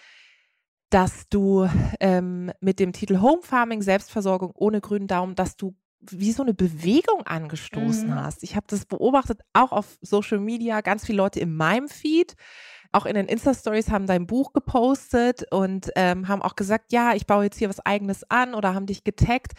[0.90, 6.32] dass du ähm, mit dem Titel Home Farming Selbstversorgung ohne grünen Daumen, dass du wie
[6.32, 8.14] so eine Bewegung angestoßen mhm.
[8.14, 8.42] hast.
[8.42, 12.34] Ich habe das beobachtet, auch auf Social Media, ganz viele Leute in meinem Feed
[12.92, 17.26] auch in den Insta-Stories haben dein Buch gepostet und ähm, haben auch gesagt, ja, ich
[17.26, 19.52] baue jetzt hier was eigenes an oder haben dich getaggt.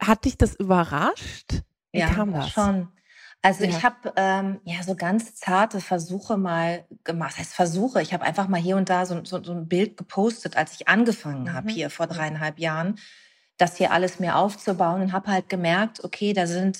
[0.00, 1.62] Hat dich das überrascht?
[1.92, 2.50] Wie ja, kam das?
[2.50, 2.88] schon.
[3.42, 3.70] Also ja.
[3.70, 7.32] ich habe ähm, ja so ganz zarte Versuche mal gemacht.
[7.32, 8.00] Das heißt Versuche.
[8.00, 10.88] Ich habe einfach mal hier und da so, so, so, ein Bild gepostet, als ich
[10.88, 11.52] angefangen mhm.
[11.52, 12.98] habe hier vor dreieinhalb Jahren,
[13.58, 16.78] das hier alles mir aufzubauen und habe halt gemerkt, okay, da sind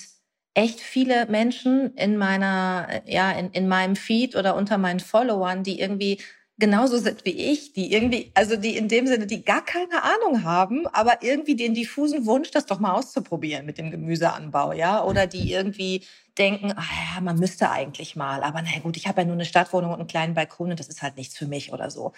[0.55, 5.79] echt viele Menschen in meiner, ja, in, in meinem Feed oder unter meinen Followern, die
[5.79, 6.19] irgendwie
[6.57, 10.43] genauso sind wie ich, die irgendwie, also die in dem Sinne, die gar keine Ahnung
[10.43, 15.27] haben, aber irgendwie den diffusen Wunsch, das doch mal auszuprobieren mit dem Gemüseanbau, ja, oder
[15.27, 16.03] die irgendwie
[16.37, 16.83] denken, ah
[17.15, 19.99] ja, man müsste eigentlich mal, aber na gut, ich habe ja nur eine Stadtwohnung und
[19.99, 22.13] einen kleinen Balkon und das ist halt nichts für mich oder so.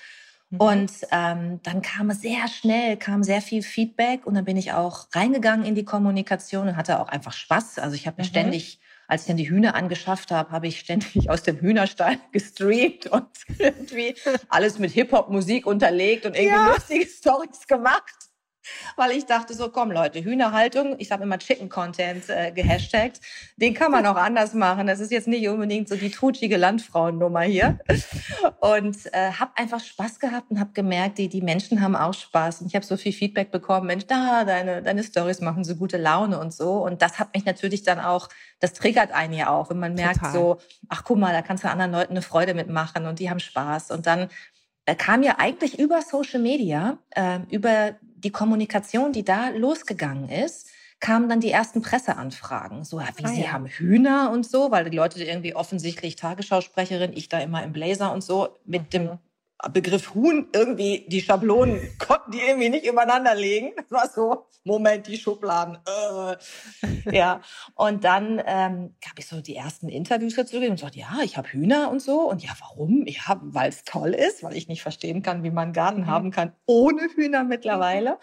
[0.50, 0.62] Mhm.
[0.62, 4.74] Und ähm, dann kam es sehr schnell, kam sehr viel Feedback und dann bin ich
[4.74, 7.80] auch reingegangen in die Kommunikation und hatte auch einfach Spaß.
[7.80, 8.30] Also ich habe mir mhm.
[8.30, 13.08] ständig, als ich dann die Hühner angeschafft habe, habe ich ständig aus dem Hühnerstall gestreamt
[13.08, 13.28] und
[13.60, 14.16] irgendwie
[14.50, 16.74] alles mit Hip-Hop-Musik unterlegt und irgendwie ja.
[16.74, 18.16] lustige Stories gemacht
[18.96, 23.22] weil ich dachte so, komm Leute, Hühnerhaltung, ich habe immer Chicken Content äh, gehashtagt,
[23.58, 24.88] den kann man auch anders machen.
[24.88, 27.80] Das ist jetzt nicht unbedingt so die trutschige Landfrauennummer hier.
[28.60, 32.62] Und äh, habe einfach Spaß gehabt und habe gemerkt, die, die Menschen haben auch Spaß.
[32.62, 35.98] Und ich habe so viel Feedback bekommen, Mensch, da, deine, deine Stories machen so gute
[35.98, 36.74] Laune und so.
[36.84, 40.20] Und das hat mich natürlich dann auch, das triggert einen ja auch, wenn man merkt
[40.20, 40.34] Total.
[40.34, 40.58] so,
[40.90, 43.92] ach guck mal, da kannst du anderen Leuten eine Freude mitmachen und die haben Spaß.
[43.92, 44.30] Und dann
[44.96, 51.30] kam ja eigentlich über Social Media, äh, über die Kommunikation, die da losgegangen ist, kamen
[51.30, 52.84] dann die ersten Presseanfragen.
[52.84, 53.52] So, wie ah, Sie ja.
[53.52, 58.12] haben Hühner und so, weil die Leute irgendwie offensichtlich Tagesschausprecherin, ich da immer im Blazer
[58.12, 59.20] und so, mit dem mhm.
[59.74, 63.72] Begriff Huhn irgendwie die Schablonen konnten die irgendwie nicht übereinander legen.
[63.76, 65.78] Das war so, Moment, die Schubladen.
[65.88, 67.15] Äh.
[67.17, 67.41] Ja.
[67.74, 71.38] Und dann ähm, habe ich so die ersten Interviews dazu gegeben und gesagt, ja, ich
[71.38, 72.30] habe Hühner und so.
[72.30, 73.06] Und ja, warum?
[73.08, 76.08] Ja, weil es toll ist, weil ich nicht verstehen kann, wie man einen Garten mhm.
[76.08, 78.20] haben kann ohne Hühner mittlerweile.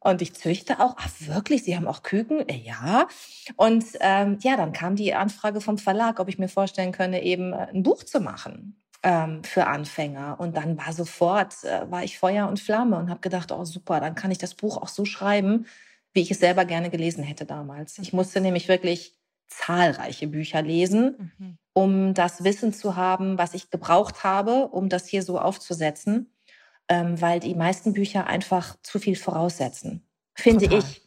[0.00, 2.46] Und ich züchte auch, ach wirklich, Sie haben auch Küken?
[2.46, 3.08] Äh, ja.
[3.56, 7.54] Und ähm, ja, dann kam die Anfrage vom Verlag, ob ich mir vorstellen könne, eben
[7.54, 10.40] äh, ein Buch zu machen ähm, für Anfänger.
[10.40, 14.00] Und dann war sofort, äh, war ich Feuer und Flamme und habe gedacht, oh super,
[14.00, 15.66] dann kann ich das Buch auch so schreiben,
[16.14, 17.98] wie ich es selber gerne gelesen hätte damals.
[17.98, 19.14] Ich musste nämlich wirklich
[19.46, 21.58] zahlreiche Bücher lesen, mhm.
[21.74, 26.32] um das Wissen zu haben, was ich gebraucht habe, um das hier so aufzusetzen,
[26.88, 30.02] ähm, weil die meisten Bücher einfach zu viel voraussetzen,
[30.34, 30.78] finde Total.
[30.78, 31.03] ich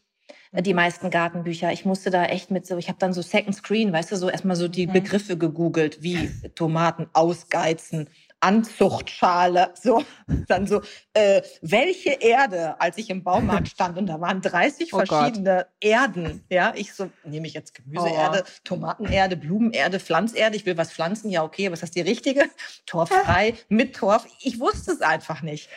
[0.53, 1.71] die meisten Gartenbücher.
[1.71, 4.29] Ich musste da echt mit so, ich habe dann so Second Screen, weißt du, so
[4.29, 4.93] erstmal so die mhm.
[4.93, 10.03] Begriffe gegoogelt, wie Tomaten ausgeizen, Anzuchtschale, so
[10.47, 10.81] dann so
[11.13, 15.67] äh, welche Erde, als ich im Baumarkt stand und da waren 30 oh verschiedene Gott.
[15.79, 18.49] Erden, ja, ich so nehme ich jetzt Gemüseerde, oh.
[18.63, 22.45] Tomatenerde, Blumenerde, Pflanzerde, ich will was pflanzen, ja okay, aber ist das die richtige?
[22.85, 25.69] Torffrei, mit Torf, ich wusste es einfach nicht.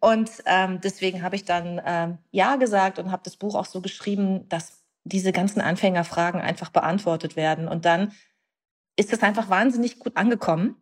[0.00, 3.80] Und ähm, deswegen habe ich dann ähm, Ja gesagt und habe das Buch auch so
[3.80, 7.68] geschrieben, dass diese ganzen Anfängerfragen einfach beantwortet werden.
[7.68, 8.12] Und dann
[8.96, 10.76] ist es einfach wahnsinnig gut angekommen,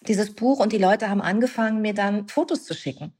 [0.00, 0.60] dieses Buch.
[0.60, 3.12] Und die Leute haben angefangen, mir dann Fotos zu schicken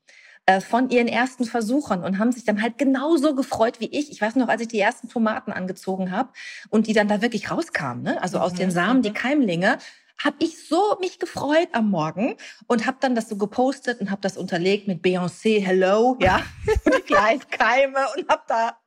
[0.46, 4.10] äh, von ihren ersten Versuchen und haben sich dann halt genauso gefreut wie ich.
[4.10, 6.30] Ich weiß noch, als ich die ersten Tomaten angezogen habe
[6.70, 8.22] und die dann da wirklich rauskamen, ne?
[8.22, 9.14] also aus den mhm, Samen, die mhm.
[9.14, 9.78] Keimlinge,
[10.22, 14.20] habe ich so mich gefreut am Morgen und habe dann das so gepostet und habe
[14.20, 16.42] das unterlegt mit Beyoncé Hello, ja,
[16.86, 18.78] die kleinen Keime und habe da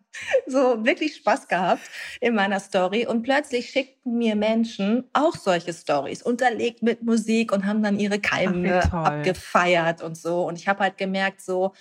[0.46, 1.84] so wirklich Spaß gehabt
[2.20, 3.08] in meiner Story.
[3.08, 8.20] Und plötzlich schickten mir Menschen auch solche Stories unterlegt mit Musik und haben dann ihre
[8.20, 10.44] Keime Ach, abgefeiert und so.
[10.44, 11.72] Und ich habe halt gemerkt so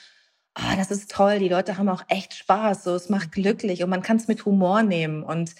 [0.54, 3.90] ah, das ist toll, die Leute haben auch echt Spaß, so es macht glücklich und
[3.90, 5.22] man kann es mit Humor nehmen.
[5.22, 5.54] Und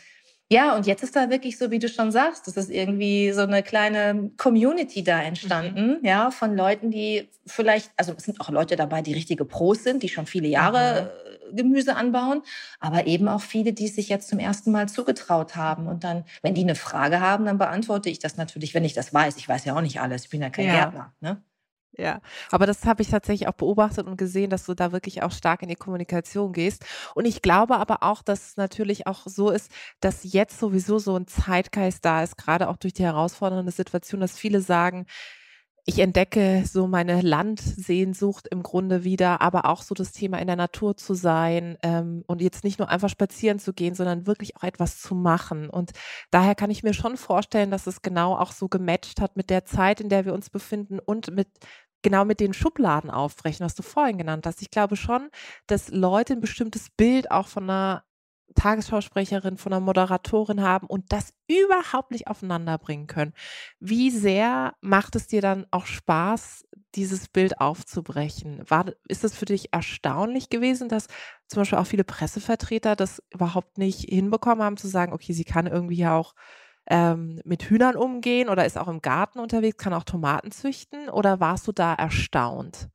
[0.52, 3.42] ja, und jetzt ist da wirklich so, wie du schon sagst, es ist irgendwie so
[3.42, 6.04] eine kleine Community da entstanden, mhm.
[6.04, 10.02] ja, von Leuten, die vielleicht, also es sind auch Leute dabei, die richtige Pros sind,
[10.02, 11.12] die schon viele Jahre
[11.52, 11.56] mhm.
[11.56, 12.42] Gemüse anbauen,
[12.80, 15.86] aber eben auch viele, die es sich jetzt zum ersten Mal zugetraut haben.
[15.86, 19.14] Und dann, wenn die eine Frage haben, dann beantworte ich das natürlich, wenn ich das
[19.14, 19.36] weiß.
[19.36, 20.72] Ich weiß ja auch nicht alles, ich bin ja kein ja.
[20.72, 21.12] Gärtner.
[21.20, 21.42] Ne?
[22.00, 25.32] Ja, aber das habe ich tatsächlich auch beobachtet und gesehen, dass du da wirklich auch
[25.32, 26.86] stark in die Kommunikation gehst.
[27.14, 31.14] Und ich glaube aber auch, dass es natürlich auch so ist, dass jetzt sowieso so
[31.14, 35.04] ein Zeitgeist da ist, gerade auch durch die herausfordernde Situation, dass viele sagen,
[35.86, 40.56] ich entdecke so meine Landsehnsucht im Grunde wieder, aber auch so das Thema in der
[40.56, 44.62] Natur zu sein ähm, und jetzt nicht nur einfach spazieren zu gehen, sondern wirklich auch
[44.62, 45.68] etwas zu machen.
[45.70, 45.92] Und
[46.30, 49.64] daher kann ich mir schon vorstellen, dass es genau auch so gematcht hat mit der
[49.64, 51.48] Zeit, in der wir uns befinden und mit
[52.02, 54.62] genau mit den Schubladen aufbrechen, was du vorhin genannt hast.
[54.62, 55.30] Ich glaube schon,
[55.66, 58.04] dass Leute ein bestimmtes Bild auch von einer
[58.54, 63.32] Tagesschausprecherin, von einer Moderatorin haben und das überhaupt nicht aufeinander bringen können.
[63.78, 68.62] Wie sehr macht es dir dann auch Spaß, dieses Bild aufzubrechen?
[68.68, 71.06] War, ist es für dich erstaunlich gewesen, dass
[71.46, 75.66] zum Beispiel auch viele Pressevertreter das überhaupt nicht hinbekommen haben, zu sagen, okay, sie kann
[75.66, 76.34] irgendwie auch
[76.86, 81.40] ähm, mit Hühnern umgehen oder ist auch im Garten unterwegs, kann auch Tomaten züchten oder
[81.40, 82.88] warst du da erstaunt?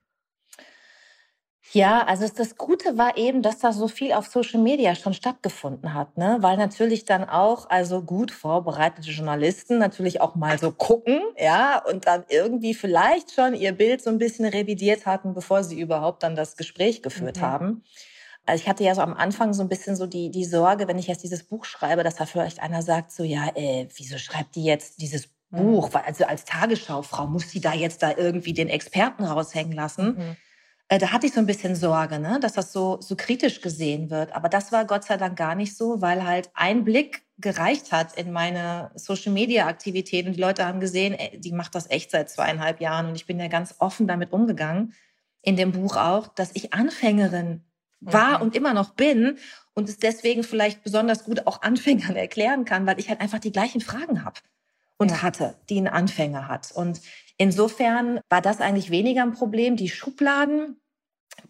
[1.71, 5.93] Ja, also das Gute war eben, dass da so viel auf Social Media schon stattgefunden
[5.93, 6.37] hat, ne?
[6.41, 12.05] Weil natürlich dann auch, also gut vorbereitete Journalisten natürlich auch mal so gucken, ja, und
[12.05, 16.35] dann irgendwie vielleicht schon ihr Bild so ein bisschen revidiert hatten, bevor sie überhaupt dann
[16.35, 17.41] das Gespräch geführt mhm.
[17.41, 17.83] haben.
[18.45, 20.99] Also ich hatte ja so am Anfang so ein bisschen so die, die Sorge, wenn
[20.99, 24.55] ich jetzt dieses Buch schreibe, dass da vielleicht einer sagt, so ja, äh, wieso schreibt
[24.55, 25.57] die jetzt dieses mhm.
[25.57, 25.89] Buch?
[25.93, 30.15] Also als Tagesschaufrau muss sie da jetzt da irgendwie den Experten raushängen lassen.
[30.17, 30.35] Mhm.
[30.87, 34.11] Äh, da hatte ich so ein bisschen Sorge, ne, dass das so, so kritisch gesehen
[34.11, 34.35] wird.
[34.35, 38.15] Aber das war Gott sei Dank gar nicht so, weil halt ein Blick gereicht hat
[38.15, 40.33] in meine Social-Media-Aktivitäten.
[40.33, 43.39] Die Leute haben gesehen, ey, die macht das echt seit zweieinhalb Jahren und ich bin
[43.39, 44.93] ja ganz offen damit umgegangen.
[45.41, 47.63] In dem Buch auch, dass ich Anfängerin
[48.05, 48.43] war mhm.
[48.43, 49.37] und immer noch bin
[49.73, 53.51] und es deswegen vielleicht besonders gut auch Anfängern erklären kann, weil ich halt einfach die
[53.51, 54.39] gleichen Fragen habe
[54.97, 55.21] und ja.
[55.21, 56.71] hatte, die ein Anfänger hat.
[56.71, 57.01] Und
[57.37, 59.75] insofern war das eigentlich weniger ein Problem.
[59.75, 60.79] Die Schubladen,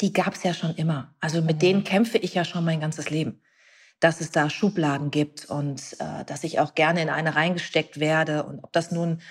[0.01, 1.13] die gab es ja schon immer.
[1.19, 1.59] Also mit mhm.
[1.59, 3.41] denen kämpfe ich ja schon mein ganzes Leben.
[3.99, 8.43] Dass es da Schubladen gibt und äh, dass ich auch gerne in eine reingesteckt werde.
[8.43, 9.21] Und ob das nun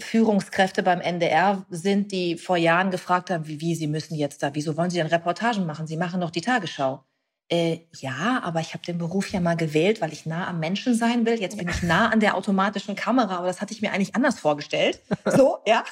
[0.00, 4.54] Führungskräfte beim NDR sind, die vor Jahren gefragt haben, wie, wie, Sie müssen jetzt da,
[4.54, 5.86] wieso wollen Sie denn Reportagen machen?
[5.86, 7.04] Sie machen doch die Tagesschau.
[7.48, 10.94] Äh, ja, aber ich habe den Beruf ja mal gewählt, weil ich nah am Menschen
[10.94, 11.40] sein will.
[11.40, 14.38] Jetzt bin ich nah an der automatischen Kamera, aber das hatte ich mir eigentlich anders
[14.38, 15.00] vorgestellt.
[15.24, 15.84] So, ja.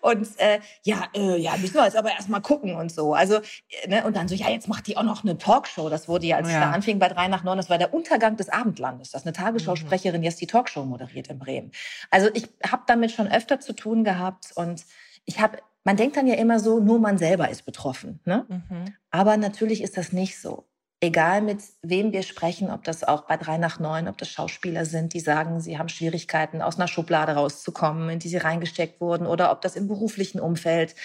[0.00, 3.14] Und äh, ja, äh, ja, müssen wir jetzt aber erstmal gucken und so.
[3.14, 5.88] Also, äh, ne, und dann so, ja, jetzt macht die auch noch eine Talkshow.
[5.88, 6.54] Das wurde ja, als ja.
[6.54, 9.32] ich da anfing bei drei nach neun, das war der Untergang des Abendlandes, dass eine
[9.32, 11.72] Tagesschausprecherin jetzt die Talkshow moderiert in Bremen.
[12.10, 14.84] Also ich habe damit schon öfter zu tun gehabt und
[15.24, 18.20] ich habe man denkt dann ja immer so, nur man selber ist betroffen.
[18.26, 18.44] Ne?
[18.48, 18.94] Mhm.
[19.10, 20.66] Aber natürlich ist das nicht so.
[21.00, 24.84] Egal mit wem wir sprechen, ob das auch bei drei nach neun, ob das Schauspieler
[24.84, 29.26] sind, die sagen, sie haben Schwierigkeiten, aus einer Schublade rauszukommen, in die sie reingesteckt wurden,
[29.26, 30.96] oder ob das im beruflichen Umfeld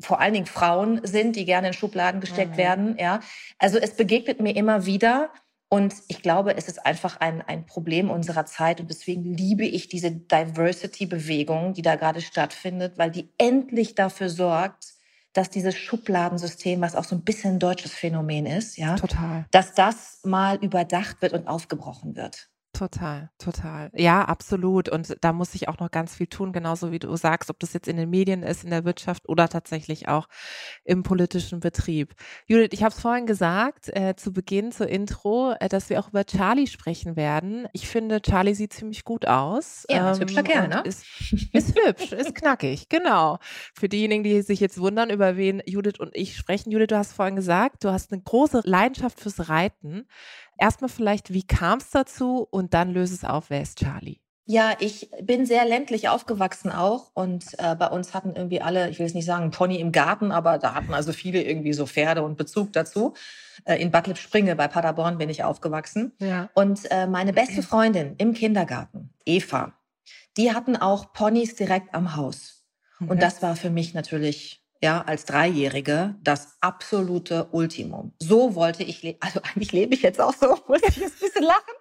[0.00, 2.58] vor allen Dingen Frauen sind, die gerne in Schubladen gesteckt mhm.
[2.58, 2.96] werden.
[2.98, 3.20] Ja,
[3.58, 5.30] also es begegnet mir immer wieder
[5.72, 8.80] und ich glaube, es ist einfach ein, ein Problem unserer Zeit.
[8.80, 14.94] Und deswegen liebe ich diese Diversity-Bewegung, die da gerade stattfindet, weil die endlich dafür sorgt,
[15.32, 19.46] dass dieses Schubladensystem, was auch so ein bisschen ein deutsches Phänomen ist, ja, Total.
[19.50, 22.49] dass das mal überdacht wird und aufgebrochen wird.
[22.72, 23.90] Total, total.
[23.94, 24.88] Ja, absolut.
[24.88, 27.72] Und da muss ich auch noch ganz viel tun, genauso wie du sagst, ob das
[27.72, 30.28] jetzt in den Medien ist, in der Wirtschaft oder tatsächlich auch
[30.84, 32.14] im politischen Betrieb.
[32.46, 36.08] Judith, ich habe es vorhin gesagt, äh, zu Beginn, zur Intro, äh, dass wir auch
[36.08, 37.66] über Charlie sprechen werden.
[37.72, 39.84] Ich finde, Charlie sieht ziemlich gut aus.
[39.90, 40.82] Ja, ähm, ist hübscher Kerl, ne?
[40.84, 41.04] Ist,
[41.52, 43.38] ist hübsch, ist knackig, genau.
[43.74, 46.70] Für diejenigen, die sich jetzt wundern, über wen Judith und ich sprechen.
[46.70, 50.06] Judith, du hast vorhin gesagt, du hast eine große Leidenschaft fürs Reiten.
[50.60, 54.18] Erstmal vielleicht, wie kam es dazu und dann löse es auf, wer ist Charlie?
[54.44, 58.98] Ja, ich bin sehr ländlich aufgewachsen auch und äh, bei uns hatten irgendwie alle, ich
[58.98, 62.22] will jetzt nicht sagen Pony im Garten, aber da hatten also viele irgendwie so Pferde
[62.22, 63.14] und Bezug dazu.
[63.64, 66.12] Äh, in Bad Lippspringe bei Paderborn bin ich aufgewachsen.
[66.18, 66.50] Ja.
[66.54, 69.72] Und äh, meine beste Freundin im Kindergarten, Eva,
[70.36, 72.66] die hatten auch Ponys direkt am Haus.
[72.98, 78.12] Und das war für mich natürlich ja, als Dreijährige das absolute Ultimum.
[78.18, 79.18] So wollte ich leben.
[79.20, 81.74] Also eigentlich lebe ich jetzt auch so, muss ich jetzt ein bisschen lachen.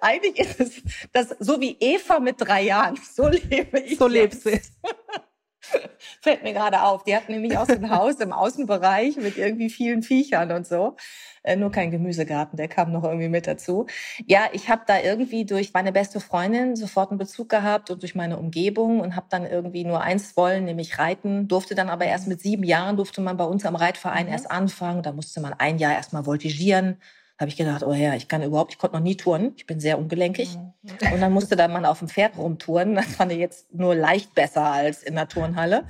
[0.00, 2.98] Eigentlich ist es das, so wie Eva mit drei Jahren.
[3.14, 3.98] So lebe ich.
[3.98, 4.50] So lebst du.
[6.20, 7.04] Fällt mir gerade auf.
[7.04, 10.96] Die hatten nämlich auch so ein Haus im Außenbereich mit irgendwie vielen Viechern und so.
[11.42, 13.86] Äh, nur kein Gemüsegarten, der kam noch irgendwie mit dazu.
[14.26, 18.14] Ja, ich habe da irgendwie durch meine beste Freundin sofort einen Bezug gehabt und durch
[18.14, 21.46] meine Umgebung und habe dann irgendwie nur eins wollen, nämlich reiten.
[21.48, 24.32] Durfte dann aber erst mit sieben Jahren, durfte man bei uns am Reitverein mhm.
[24.32, 25.02] erst anfangen.
[25.02, 26.98] Da musste man ein Jahr erstmal voltigieren
[27.38, 29.54] habe ich gedacht, oh ja, ich kann überhaupt, ich konnte noch nie touren.
[29.56, 30.56] Ich bin sehr ungelenkig.
[30.56, 31.12] Mhm.
[31.12, 32.94] Und dann musste dann man auf dem Pferd rumtouren.
[32.94, 35.84] Das fand ich jetzt nur leicht besser als in der Turnhalle.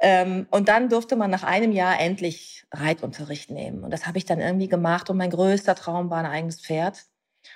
[0.00, 3.84] Ähm, und dann durfte man nach einem Jahr endlich Reitunterricht nehmen.
[3.84, 5.10] Und das habe ich dann irgendwie gemacht.
[5.10, 7.04] Und mein größter Traum war ein eigenes Pferd.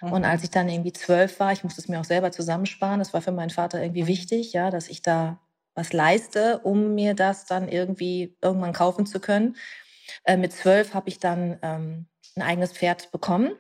[0.01, 0.13] Mhm.
[0.13, 3.01] Und als ich dann irgendwie zwölf war, ich musste es mir auch selber zusammensparen.
[3.01, 4.09] Das war für meinen Vater irgendwie mhm.
[4.09, 5.41] wichtig, ja, dass ich da
[5.75, 9.57] was leiste, um mir das dann irgendwie irgendwann kaufen zu können.
[10.25, 12.07] Äh, mit zwölf habe ich dann ähm,
[12.39, 13.53] ein eigenes Pferd bekommen.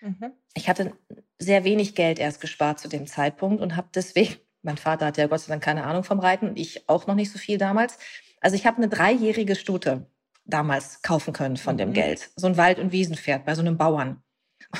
[0.00, 0.32] Mhm.
[0.54, 0.92] Ich hatte
[1.38, 5.26] sehr wenig Geld erst gespart zu dem Zeitpunkt und habe deswegen, mein Vater hatte ja
[5.26, 7.98] Gott sei Dank keine Ahnung vom Reiten und ich auch noch nicht so viel damals.
[8.40, 10.06] Also ich habe eine dreijährige Stute
[10.44, 11.94] damals kaufen können von dem mhm.
[11.94, 12.30] Geld.
[12.36, 14.22] So ein Wald- und Wiesenpferd bei so einem Bauern.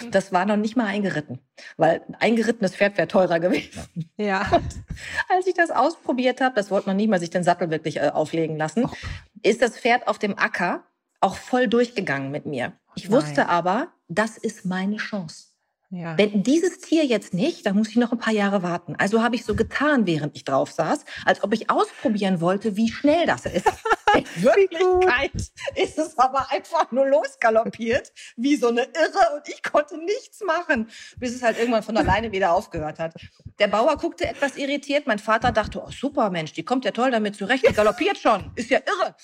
[0.03, 1.40] Und das war noch nicht mal eingeritten,
[1.77, 4.11] weil ein eingerittenes Pferd wäre teurer gewesen.
[4.17, 4.49] Ja.
[4.53, 4.64] Und
[5.29, 8.11] als ich das ausprobiert habe, das wollte noch nie mal sich den Sattel wirklich äh,
[8.12, 8.90] auflegen lassen, oh.
[9.43, 10.85] ist das Pferd auf dem Acker
[11.21, 12.73] auch voll durchgegangen mit mir.
[12.96, 13.12] Ich Nein.
[13.12, 15.54] wusste aber, das ist meine Chance.
[15.94, 16.18] Ja.
[16.18, 18.96] Wenn dieses Tier jetzt nicht, dann muss ich noch ein paar Jahre warten.
[18.98, 22.90] Also habe ich so getan, während ich drauf saß, als ob ich ausprobieren wollte, wie
[22.90, 23.66] schnell das ist.
[24.16, 25.33] In Wirklichkeit
[25.76, 30.88] ist es aber einfach nur losgaloppiert, wie so eine Irre und ich konnte nichts machen,
[31.18, 33.14] bis es halt irgendwann von alleine wieder aufgehört hat.
[33.59, 35.07] Der Bauer guckte etwas irritiert.
[35.07, 38.52] Mein Vater dachte, oh super Mensch, die kommt ja toll damit zurecht, die galoppiert schon,
[38.57, 39.14] ist ja irre.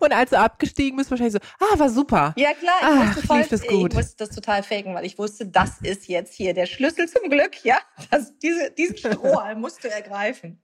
[0.00, 2.34] Und als du abgestiegen bist, wahrscheinlich so, ah, war super.
[2.36, 3.92] Ja, klar, ich, Ach, musste, voll, das gut.
[3.92, 7.30] ich musste das total faken, weil ich wusste, das ist jetzt hier der Schlüssel zum
[7.30, 7.78] Glück, ja.
[8.10, 10.60] Das, diese, diesen Strohhalm musst du ergreifen.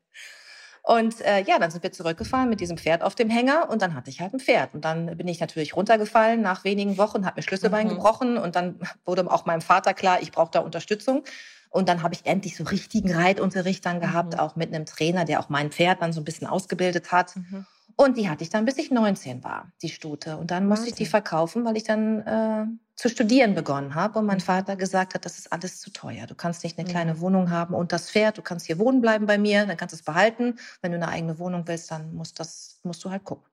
[0.83, 3.95] Und äh, ja, dann sind wir zurückgefahren mit diesem Pferd auf dem Hänger und dann
[3.95, 4.73] hatte ich halt ein Pferd.
[4.73, 7.90] Und dann bin ich natürlich runtergefallen nach wenigen Wochen, habe mir Schlüsselbein mhm.
[7.90, 11.25] gebrochen und dann wurde auch meinem Vater klar, ich brauche da Unterstützung.
[11.71, 14.38] Und dann habe ich endlich so richtigen Reitunterricht dann gehabt, mhm.
[14.38, 17.35] auch mit einem Trainer, der auch mein Pferd dann so ein bisschen ausgebildet hat.
[17.35, 17.66] Mhm.
[17.96, 20.37] Und die hatte ich dann, bis ich 19 war, die Stute.
[20.37, 20.92] Und dann musste Wahnsinn.
[20.92, 24.18] ich die verkaufen, weil ich dann äh, zu studieren begonnen habe.
[24.18, 26.26] Und mein Vater gesagt hat, das ist alles zu teuer.
[26.26, 27.20] Du kannst nicht eine kleine mhm.
[27.20, 28.37] Wohnung haben und das Pferd.
[28.37, 30.59] Du kannst hier wohnen bleiben bei mir, dann kannst du es behalten.
[30.82, 33.46] Wenn du eine eigene Wohnung willst, dann musst, das, musst du halt gucken.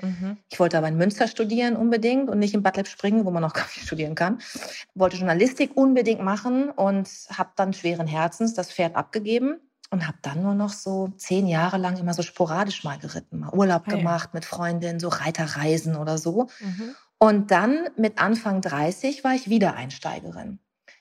[0.00, 0.38] Mhm.
[0.48, 3.42] Ich wollte aber in Münster studieren unbedingt und nicht in Bad Lepp springen, wo man
[3.42, 4.38] noch gar nicht studieren kann.
[4.94, 9.60] Wollte Journalistik unbedingt machen und habe dann schweren Herzens das Pferd abgegeben
[9.90, 13.52] und habe dann nur noch so zehn Jahre lang immer so sporadisch mal geritten, mal
[13.52, 13.94] Urlaub hey.
[13.94, 16.48] Ah, gemacht mit Freundinnen, so Reiterreisen oder so.
[16.60, 16.94] Mhm.
[17.18, 20.58] Und dann mit Anfang 30 war ich wieder Einsteigerin.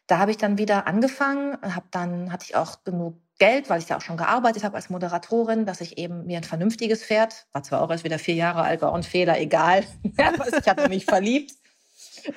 [0.08, 3.86] Da habe ich dann wieder angefangen, habe dann hatte ich auch genug Geld, weil ich
[3.86, 7.63] da auch schon gearbeitet habe als Moderatorin, dass ich eben mir ein vernünftiges Pferd, war
[7.63, 11.06] zwar auch erst wieder vier Jahre alt, war auch ein Fehler, egal, ich hatte mich
[11.06, 11.54] verliebt,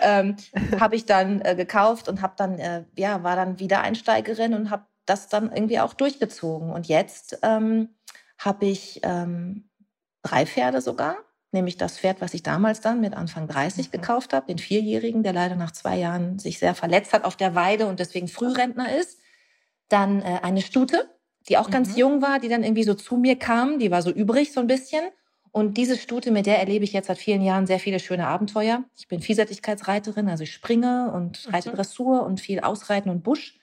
[0.01, 0.37] ähm,
[0.79, 4.71] habe ich dann äh, gekauft und habe dann, äh, ja, war dann wieder Einsteigerin und
[4.71, 6.71] habe das dann irgendwie auch durchgezogen.
[6.71, 7.91] Und jetzt ähm,
[8.38, 9.69] habe ich ähm,
[10.23, 11.17] drei Pferde sogar,
[11.51, 13.91] nämlich das Pferd, was ich damals dann mit Anfang 30 mhm.
[13.93, 17.55] gekauft habe, den Vierjährigen, der leider nach zwei Jahren sich sehr verletzt hat auf der
[17.55, 19.19] Weide und deswegen Frührentner ist.
[19.88, 21.11] Dann äh, eine Stute,
[21.49, 21.73] die auch mhm.
[21.73, 24.61] ganz jung war, die dann irgendwie so zu mir kam, die war so übrig so
[24.61, 25.05] ein bisschen.
[25.51, 28.85] Und diese Stute, mit der erlebe ich jetzt seit vielen Jahren sehr viele schöne Abenteuer.
[28.97, 31.75] Ich bin Vielseitigkeitsreiterin, also ich springe und reite mhm.
[31.75, 33.61] Dressur und viel Ausreiten und Busch.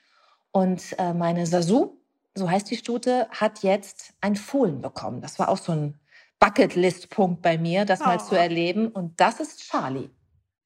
[0.51, 1.97] Und äh, meine Sasu,
[2.35, 5.21] so heißt die Stute, hat jetzt ein Fohlen bekommen.
[5.21, 5.99] Das war auch so ein
[6.39, 8.05] Bucketlist-Punkt bei mir, das oh.
[8.05, 8.37] mal zu oh.
[8.37, 8.87] erleben.
[8.87, 10.09] Und das ist Charlie.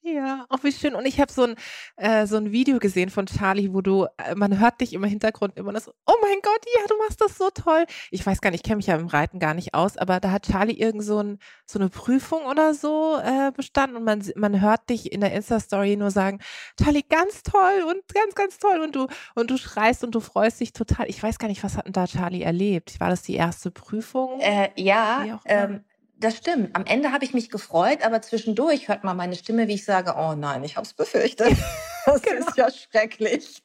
[0.05, 0.95] Ja, auch wie schön.
[0.95, 1.55] Und ich habe so ein,
[1.95, 5.55] äh, so ein Video gesehen von Charlie, wo du, äh, man hört dich im Hintergrund
[5.55, 7.85] immer das, oh mein Gott, ja, du machst das so toll.
[8.11, 10.31] Ich weiß gar nicht, ich kenne mich ja im Reiten gar nicht aus, aber da
[10.31, 14.59] hat Charlie irgend so, ein, so eine Prüfung oder so äh, bestanden und man, man
[14.59, 16.39] hört dich in der Insta-Story nur sagen,
[16.77, 20.59] Charlie, ganz toll und ganz, ganz toll und du, und du schreist und du freust
[20.59, 21.07] dich total.
[21.07, 22.99] Ich weiß gar nicht, was hat denn da Charlie erlebt?
[22.99, 24.41] War das die erste Prüfung?
[24.41, 25.85] Äh, ja, ähm,
[26.23, 26.75] das stimmt.
[26.75, 30.15] Am Ende habe ich mich gefreut, aber zwischendurch hört man meine Stimme, wie ich sage,
[30.17, 31.55] oh nein, ich habe es befürchtet.
[32.05, 32.45] Das genau.
[32.45, 33.63] ist ja schrecklich.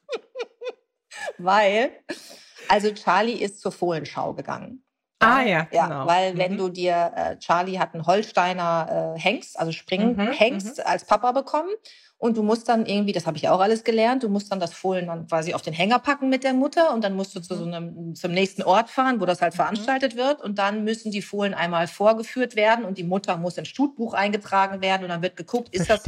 [1.38, 1.90] weil,
[2.68, 4.84] also Charlie ist zur Fohlenschau gegangen.
[5.18, 6.06] Ah ja, ja genau.
[6.06, 6.38] Weil mhm.
[6.38, 11.04] wenn du dir, äh, Charlie hat einen Holsteiner äh, Hengst, also Springhengst mhm, mhm, als
[11.04, 11.70] Papa bekommen
[12.20, 14.74] und du musst dann irgendwie, das habe ich auch alles gelernt, du musst dann das
[14.74, 17.54] Fohlen dann quasi auf den Hänger packen mit der Mutter und dann musst du zu
[17.54, 17.74] so mhm.
[17.74, 19.58] einem, zum nächsten Ort fahren, wo das halt mhm.
[19.58, 20.42] veranstaltet wird.
[20.42, 24.80] Und dann müssen die Fohlen einmal vorgeführt werden und die Mutter muss ins Stutbuch eingetragen
[24.80, 26.02] werden und dann wird geguckt, ist das,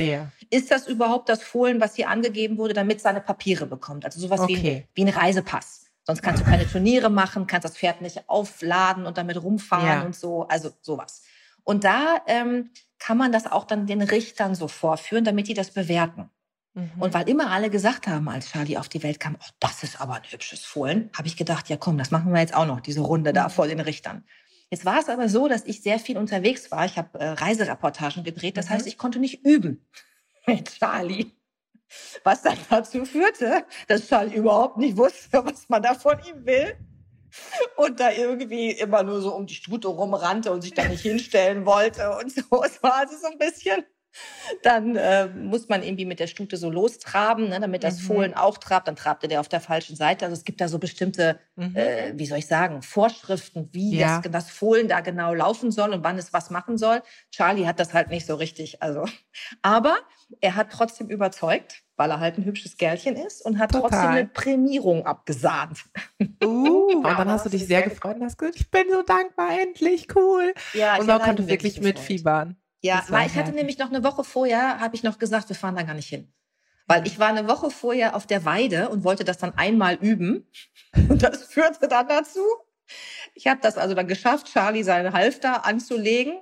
[0.50, 4.04] ist das überhaupt das Fohlen, was hier angegeben wurde, damit seine Papiere bekommt.
[4.04, 4.86] Also sowas okay.
[4.94, 5.86] wie, wie ein Reisepass.
[6.04, 10.02] Sonst kannst du keine Turniere machen, kannst das Pferd nicht aufladen und damit rumfahren ja.
[10.02, 10.48] und so.
[10.48, 11.22] Also sowas.
[11.64, 15.70] Und da ähm, kann man das auch dann den Richtern so vorführen, damit die das
[15.70, 16.30] bewerten.
[16.74, 16.90] Mhm.
[16.98, 20.00] Und weil immer alle gesagt haben, als Charlie auf die Welt kam, oh, das ist
[20.00, 22.80] aber ein hübsches Fohlen, habe ich gedacht, ja komm, das machen wir jetzt auch noch,
[22.80, 23.50] diese Runde da mhm.
[23.50, 24.24] vor den Richtern.
[24.70, 26.84] Jetzt war es aber so, dass ich sehr viel unterwegs war.
[26.84, 28.56] Ich habe äh, Reisereportagen gedreht.
[28.56, 28.74] Das mhm.
[28.74, 29.84] heißt, ich konnte nicht üben
[30.46, 31.32] mit Charlie.
[32.22, 36.76] Was dann dazu führte, dass Charlie überhaupt nicht wusste, was man da von ihm will
[37.76, 41.66] und da irgendwie immer nur so um die Stute rumrannte und sich da nicht hinstellen
[41.66, 42.42] wollte und so.
[42.64, 43.84] Es war also so ein bisschen.
[44.62, 48.06] Dann äh, muss man irgendwie mit der Stute so lostraben, ne, damit das mhm.
[48.06, 48.88] Fohlen auch trabt.
[48.88, 50.24] Dann trabte der auf der falschen Seite.
[50.24, 51.76] Also es gibt da so bestimmte, mhm.
[51.76, 54.20] äh, wie soll ich sagen, Vorschriften, wie ja.
[54.20, 57.02] das, das Fohlen da genau laufen soll und wann es was machen soll.
[57.30, 58.82] Charlie hat das halt nicht so richtig.
[58.82, 59.04] Also,
[59.62, 59.96] aber
[60.40, 63.90] er hat trotzdem überzeugt weil er halt ein hübsches Kerlchen ist und hat Total.
[63.90, 65.84] trotzdem eine Prämierung abgesahnt.
[66.42, 69.50] Uh, und dann hast du dich sehr gefreut und hast gesagt, ich bin so dankbar,
[69.60, 70.54] endlich, cool.
[70.72, 72.56] Ja, und man konnte wirklich mitfiebern.
[72.80, 75.76] Ja, weil ich hatte nämlich noch eine Woche vorher, habe ich noch gesagt, wir fahren
[75.76, 76.32] da gar nicht hin.
[76.86, 80.48] Weil ich war eine Woche vorher auf der Weide und wollte das dann einmal üben.
[81.10, 82.40] Und das führte dann dazu.
[83.34, 86.40] Ich habe das also dann geschafft, Charlie seinen Halfter anzulegen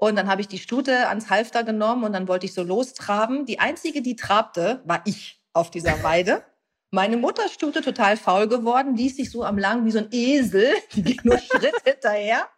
[0.00, 3.44] und dann habe ich die Stute ans Halfter genommen und dann wollte ich so lostraben.
[3.44, 6.42] Die einzige, die trabte, war ich auf dieser Weide.
[6.90, 11.02] Meine Mutterstute total faul geworden, ließ sich so am Lang wie so ein Esel, die
[11.02, 12.48] ging nur Schritt hinterher.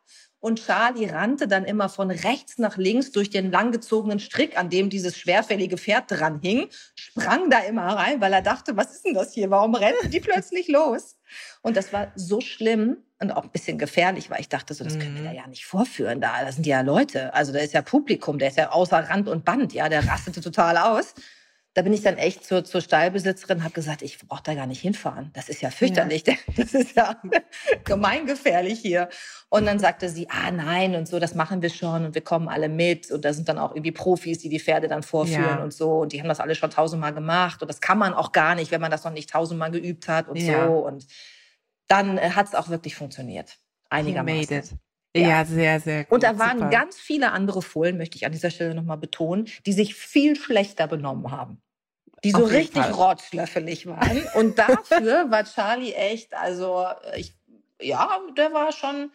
[0.43, 4.91] Und Charlie rannte dann immer von rechts nach links durch den langgezogenen Strick, an dem
[4.91, 6.67] dieses schwerfällige Pferd dran hing,
[6.97, 9.51] sprang da immer rein, weil er dachte, was ist denn das hier?
[9.51, 11.17] Warum rennen die plötzlich los?
[11.63, 14.99] Und das war so schlimm und auch ein bisschen gefährlich, weil ich dachte, so, das
[14.99, 15.37] können wir da mhm.
[15.37, 16.21] ja nicht vorführen.
[16.21, 17.33] Da, da sind ja Leute.
[17.35, 19.73] Also da ist ja Publikum, der ist ja außer Rand und Band.
[19.73, 21.15] Ja, der rastete total aus
[21.75, 24.81] da bin ich dann echt zur, zur Stallbesitzerin, habe gesagt, ich brauche da gar nicht
[24.81, 25.31] hinfahren.
[25.33, 26.25] Das ist ja fürchterlich.
[26.27, 26.35] Ja.
[26.57, 27.17] Das ist ja
[27.85, 29.09] gemeingefährlich hier.
[29.49, 32.49] Und dann sagte sie, ah nein und so, das machen wir schon und wir kommen
[32.49, 33.11] alle mit.
[33.11, 35.63] Und da sind dann auch irgendwie Profis, die die Pferde dann vorführen ja.
[35.63, 36.01] und so.
[36.01, 37.63] Und die haben das alle schon tausendmal gemacht.
[37.63, 40.29] Und das kann man auch gar nicht, wenn man das noch nicht tausendmal geübt hat
[40.29, 40.67] und ja.
[40.67, 40.75] so.
[40.75, 41.07] Und
[41.89, 43.59] dann äh, hat es auch wirklich funktioniert.
[43.89, 44.79] Einigermaßen.
[45.15, 45.29] Ja.
[45.29, 46.13] ja, sehr, sehr gut.
[46.13, 46.71] Und da waren Super.
[46.71, 50.87] ganz viele andere Fohlen, möchte ich an dieser Stelle nochmal betonen, die sich viel schlechter
[50.87, 51.62] benommen haben.
[52.25, 54.23] Die so richtig rotzlöffelig waren.
[54.35, 57.35] Und dafür war Charlie echt, also ich,
[57.81, 59.11] ja, der war schon,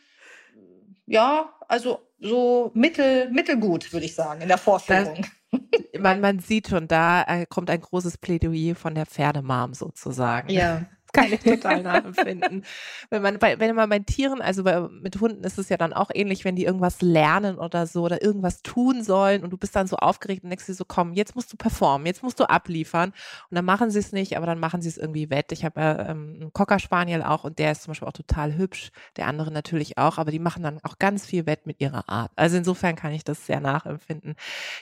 [1.05, 5.25] ja, also so mittel, mittelgut, würde ich sagen, in der Vorführung.
[5.51, 10.49] Das, man, man sieht schon, da äh, kommt ein großes Plädoyer von der Pferdemarm sozusagen.
[10.49, 12.63] Ja, kann ich total nachempfinden.
[13.09, 15.93] wenn man bei, wenn man bei Tieren, also bei, mit Hunden ist es ja dann
[15.93, 19.75] auch ähnlich, wenn die irgendwas lernen oder so oder irgendwas tun sollen und du bist
[19.75, 22.49] dann so aufgeregt und denkst dir so, komm, jetzt musst du performen, jetzt musst du
[22.49, 23.13] abliefern
[23.49, 25.51] und dann machen sie es nicht, aber dann machen sie es irgendwie wett.
[25.51, 28.57] Ich habe ja ähm, einen Cocker Spaniel auch und der ist zum Beispiel auch total
[28.57, 32.09] hübsch, der andere natürlich auch, aber die machen dann auch ganz viel wett mit ihrer
[32.09, 32.31] Art.
[32.35, 34.35] Also insofern kann ich das sehr nachempfinden.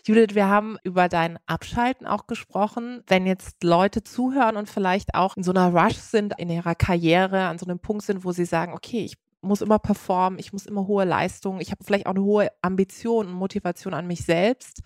[0.03, 3.03] Judith, wir haben über dein Abschalten auch gesprochen.
[3.07, 6.75] Wenn jetzt Leute zuhören und vielleicht auch in so einer Rush sind, sind in ihrer
[6.75, 10.53] Karriere, an so einem Punkt sind, wo sie sagen, okay, ich muss immer performen, ich
[10.53, 14.23] muss immer hohe Leistungen, ich habe vielleicht auch eine hohe Ambition und Motivation an mich
[14.23, 14.81] selbst.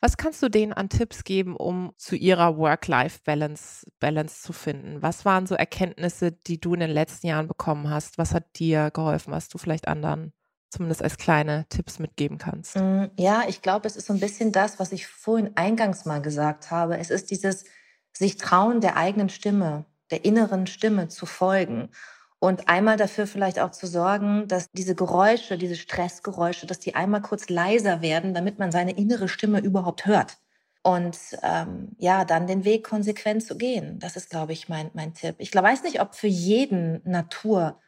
[0.00, 5.02] Was kannst du denen an Tipps geben, um zu ihrer Work-Life-Balance Balance zu finden?
[5.02, 8.18] Was waren so Erkenntnisse, die du in den letzten Jahren bekommen hast?
[8.18, 10.32] Was hat dir geholfen, was du vielleicht anderen
[10.70, 12.76] zumindest als kleine Tipps mitgeben kannst?
[12.76, 16.22] Mm, ja, ich glaube, es ist so ein bisschen das, was ich vorhin eingangs mal
[16.22, 16.98] gesagt habe.
[16.98, 17.64] Es ist dieses
[18.12, 21.90] sich trauen der eigenen Stimme der inneren Stimme zu folgen.
[22.38, 27.20] Und einmal dafür vielleicht auch zu sorgen, dass diese Geräusche, diese Stressgeräusche, dass die einmal
[27.20, 30.38] kurz leiser werden, damit man seine innere Stimme überhaupt hört.
[30.82, 33.98] Und ähm, ja, dann den Weg konsequent zu gehen.
[33.98, 35.34] Das ist, glaube ich, mein, mein Tipp.
[35.36, 37.78] Ich weiß nicht, ob für jeden Natur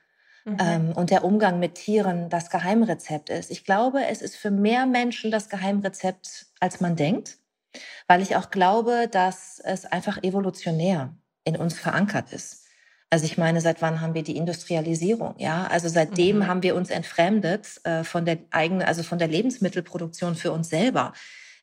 [0.44, 0.56] mhm.
[0.60, 3.50] ähm, und der Umgang mit Tieren das Geheimrezept ist.
[3.50, 7.38] Ich glaube, es ist für mehr Menschen das Geheimrezept, als man denkt,
[8.06, 11.14] weil ich auch glaube, dass es einfach evolutionär
[11.44, 12.62] in uns verankert ist.
[13.12, 15.34] Also ich meine, seit wann haben wir die Industrialisierung?
[15.36, 16.46] Ja, also seitdem mhm.
[16.46, 21.12] haben wir uns entfremdet äh, von der eigenen, also von der Lebensmittelproduktion für uns selber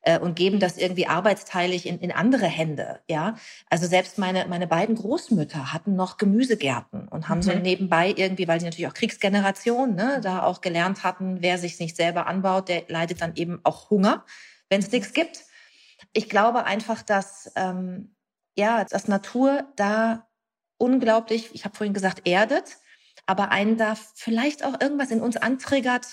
[0.03, 2.99] äh, und geben das irgendwie arbeitsteilig in, in andere Hände.
[3.09, 3.36] Ja,
[3.67, 7.43] also selbst meine meine beiden Großmütter hatten noch Gemüsegärten und haben mhm.
[7.43, 11.80] so nebenbei irgendwie, weil sie natürlich auch Kriegsgeneration, ne, da auch gelernt hatten, wer sich
[11.80, 14.23] nicht selber anbaut, der leidet dann eben auch Hunger,
[14.69, 15.45] wenn es nichts gibt.
[16.13, 18.15] Ich glaube einfach, dass ähm,
[18.60, 20.28] ja, dass Natur da
[20.78, 22.78] unglaublich, ich habe vorhin gesagt, erdet,
[23.26, 26.07] aber einen da vielleicht auch irgendwas in uns antriggert,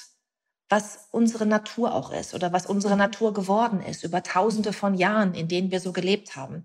[0.68, 2.96] was unsere Natur auch ist oder was unsere.
[2.96, 6.64] Natur geworden ist über tausende von Jahren, in denen wir so gelebt haben.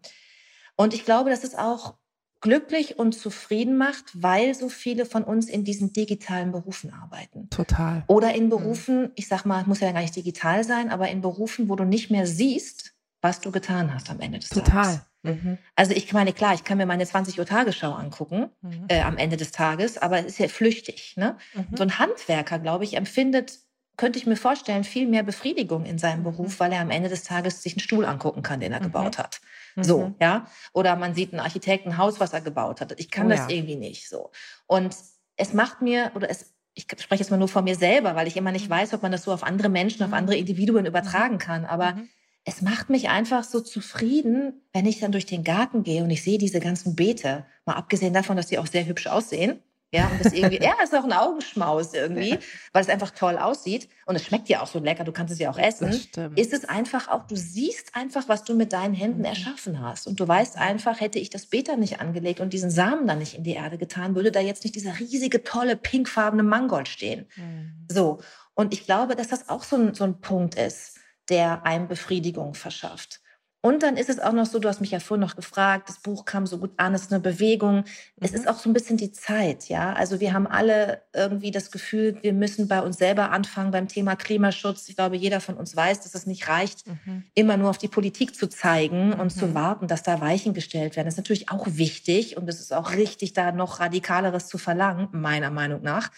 [0.76, 1.96] Und ich glaube, dass es auch
[2.42, 7.50] glücklich und zufrieden macht, weil so viele von uns in diesen digitalen Berufen arbeiten.
[7.52, 8.04] Total.
[8.08, 8.50] Oder in mhm.
[8.50, 11.84] Berufen, ich sag mal, muss ja gar nicht digital sein, aber in Berufen, wo du
[11.84, 14.72] nicht mehr siehst, was du getan hast am Ende des Total.
[14.72, 14.94] Tages.
[14.94, 15.12] Total.
[15.24, 15.58] Mhm.
[15.76, 18.86] Also ich meine, klar, ich kann mir meine 20 Uhr Tagesschau angucken mhm.
[18.88, 21.14] äh, am Ende des Tages, aber es ist ja flüchtig.
[21.16, 21.38] Ne?
[21.54, 21.78] Mhm.
[21.78, 23.60] So ein Handwerker, glaube ich, empfindet,
[23.98, 26.60] könnte ich mir vorstellen, viel mehr Befriedigung in seinem Beruf, mhm.
[26.60, 29.24] weil er am Ende des Tages sich einen Stuhl angucken kann, den er gebaut mhm.
[29.24, 29.42] hat.
[29.76, 30.16] So, mhm.
[30.20, 30.48] ja.
[30.74, 33.00] Oder man sieht einen Architekten, ein Haus, was er gebaut hat.
[33.00, 33.50] Ich kann oh, das ja.
[33.50, 34.32] irgendwie nicht so.
[34.66, 34.96] Und
[35.38, 38.38] es macht mir, oder es ich spreche jetzt mal nur von mir selber, weil ich
[38.38, 41.66] immer nicht weiß, ob man das so auf andere Menschen, auf andere Individuen übertragen kann.
[41.66, 41.98] Aber
[42.44, 46.24] es macht mich einfach so zufrieden, wenn ich dann durch den Garten gehe und ich
[46.24, 47.46] sehe diese ganzen Beete.
[47.66, 49.62] Mal abgesehen davon, dass die auch sehr hübsch aussehen.
[49.94, 52.40] Ja, und das irgendwie, ja, ist auch ein Augenschmaus irgendwie,
[52.72, 53.90] weil es einfach toll aussieht.
[54.06, 55.90] Und es schmeckt ja auch so lecker, du kannst es ja auch essen.
[56.36, 59.26] Ist es einfach auch, du siehst einfach, was du mit deinen Händen mhm.
[59.26, 60.08] erschaffen hast.
[60.08, 63.36] Und du weißt einfach, hätte ich das Beet nicht angelegt und diesen Samen dann nicht
[63.36, 67.28] in die Erde getan, würde da jetzt nicht dieser riesige, tolle, pinkfarbene Mangold stehen.
[67.36, 67.86] Mhm.
[67.92, 68.22] So.
[68.56, 71.01] Und ich glaube, dass das auch so ein, so ein Punkt ist
[71.32, 73.22] der einem Befriedigung verschafft.
[73.64, 76.00] Und dann ist es auch noch so, du hast mich ja vorhin noch gefragt, das
[76.00, 77.78] Buch kam so gut an, es ist eine Bewegung.
[77.78, 77.84] Mhm.
[78.20, 79.94] Es ist auch so ein bisschen die Zeit, ja.
[79.94, 84.16] Also wir haben alle irgendwie das Gefühl, wir müssen bei uns selber anfangen beim Thema
[84.16, 84.90] Klimaschutz.
[84.90, 87.26] Ich glaube, jeder von uns weiß, dass es nicht reicht, mhm.
[87.36, 89.40] immer nur auf die Politik zu zeigen und mhm.
[89.40, 91.06] zu warten, dass da Weichen gestellt werden.
[91.06, 95.08] Das ist natürlich auch wichtig und es ist auch richtig, da noch radikaleres zu verlangen,
[95.12, 96.10] meiner Meinung nach.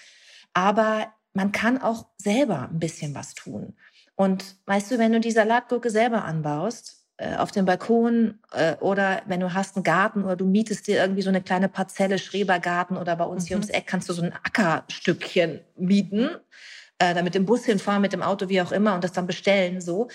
[0.53, 3.76] Aber man kann auch selber ein bisschen was tun.
[4.16, 9.22] Und weißt du, wenn du die Salatgurke selber anbaust, äh, auf dem Balkon äh, oder
[9.28, 12.97] wenn du hast einen Garten oder du mietest dir irgendwie so eine kleine Parzelle, Schrebergarten
[12.97, 13.47] oder bei uns mhm.
[13.47, 16.30] hier ums Eck kannst du so ein Ackerstückchen mieten,
[16.97, 19.28] äh, da mit dem Bus hinfahren, mit dem Auto, wie auch immer und das dann
[19.28, 20.09] bestellen so.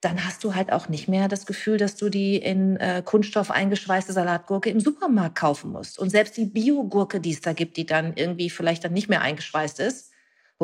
[0.00, 3.50] Dann hast du halt auch nicht mehr das Gefühl, dass du die in äh, Kunststoff
[3.50, 5.98] eingeschweißte Salatgurke im Supermarkt kaufen musst.
[5.98, 9.22] Und selbst die Biogurke, die es da gibt, die dann irgendwie vielleicht dann nicht mehr
[9.22, 10.13] eingeschweißt ist,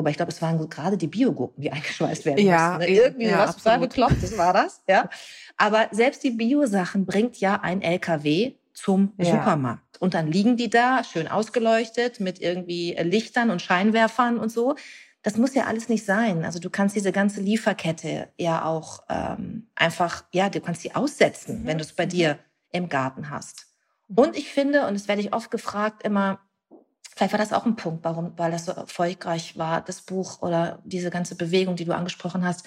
[0.01, 2.91] Wobei ich glaube, es waren gerade die Biogurken, die eingeschweißt werden ja, mussten.
[2.91, 2.99] Ne?
[2.99, 4.83] Irgendwie ja, was total bekloppt, war das.
[4.89, 5.11] Ja.
[5.59, 9.27] Aber selbst die Bio-Sachen bringt ja ein LKW zum ja.
[9.27, 10.01] Supermarkt.
[10.01, 14.75] Und dann liegen die da, schön ausgeleuchtet, mit irgendwie Lichtern und Scheinwerfern und so.
[15.23, 16.47] Das muss ja alles nicht sein.
[16.47, 21.61] Also du kannst diese ganze Lieferkette ja auch ähm, einfach, ja, du kannst sie aussetzen,
[21.61, 21.67] mhm.
[21.67, 22.11] wenn du es bei mhm.
[22.11, 22.39] dir
[22.73, 23.67] im Garten hast.
[24.17, 26.41] Und ich finde, und das werde ich oft gefragt, immer,
[27.29, 30.81] vielleicht war das auch ein Punkt, warum, weil das so erfolgreich war, das Buch oder
[30.85, 32.67] diese ganze Bewegung, die du angesprochen hast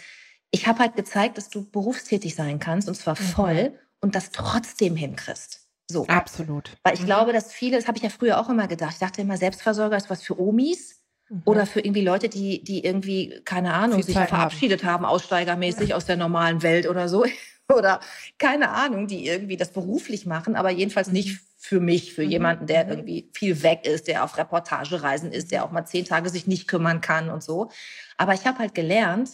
[0.53, 3.25] ich habe halt gezeigt, dass du berufstätig sein kannst und zwar mhm.
[3.25, 3.75] voll mhm.
[4.01, 5.67] und das trotzdem hinkriegst.
[5.89, 6.07] So.
[6.07, 6.77] Absolut.
[6.83, 7.07] Weil ich mhm.
[7.07, 9.97] glaube, dass viele, das habe ich ja früher auch immer gedacht, ich dachte immer, Selbstversorger
[9.97, 11.41] ist was für Omis mhm.
[11.45, 15.05] oder für irgendwie Leute, die, die irgendwie, keine Ahnung, Viel sich Zeit verabschiedet haben, haben
[15.05, 15.95] aussteigermäßig ja.
[15.95, 17.25] aus der normalen Welt oder so.
[17.73, 17.99] oder
[18.37, 21.13] keine Ahnung, die irgendwie das beruflich machen, aber jedenfalls mhm.
[21.13, 22.29] nicht für mich, für mhm.
[22.29, 26.29] jemanden, der irgendwie viel weg ist, der auf Reportagereisen ist, der auch mal zehn Tage
[26.29, 27.71] sich nicht kümmern kann und so.
[28.17, 29.29] Aber ich habe halt gelernt,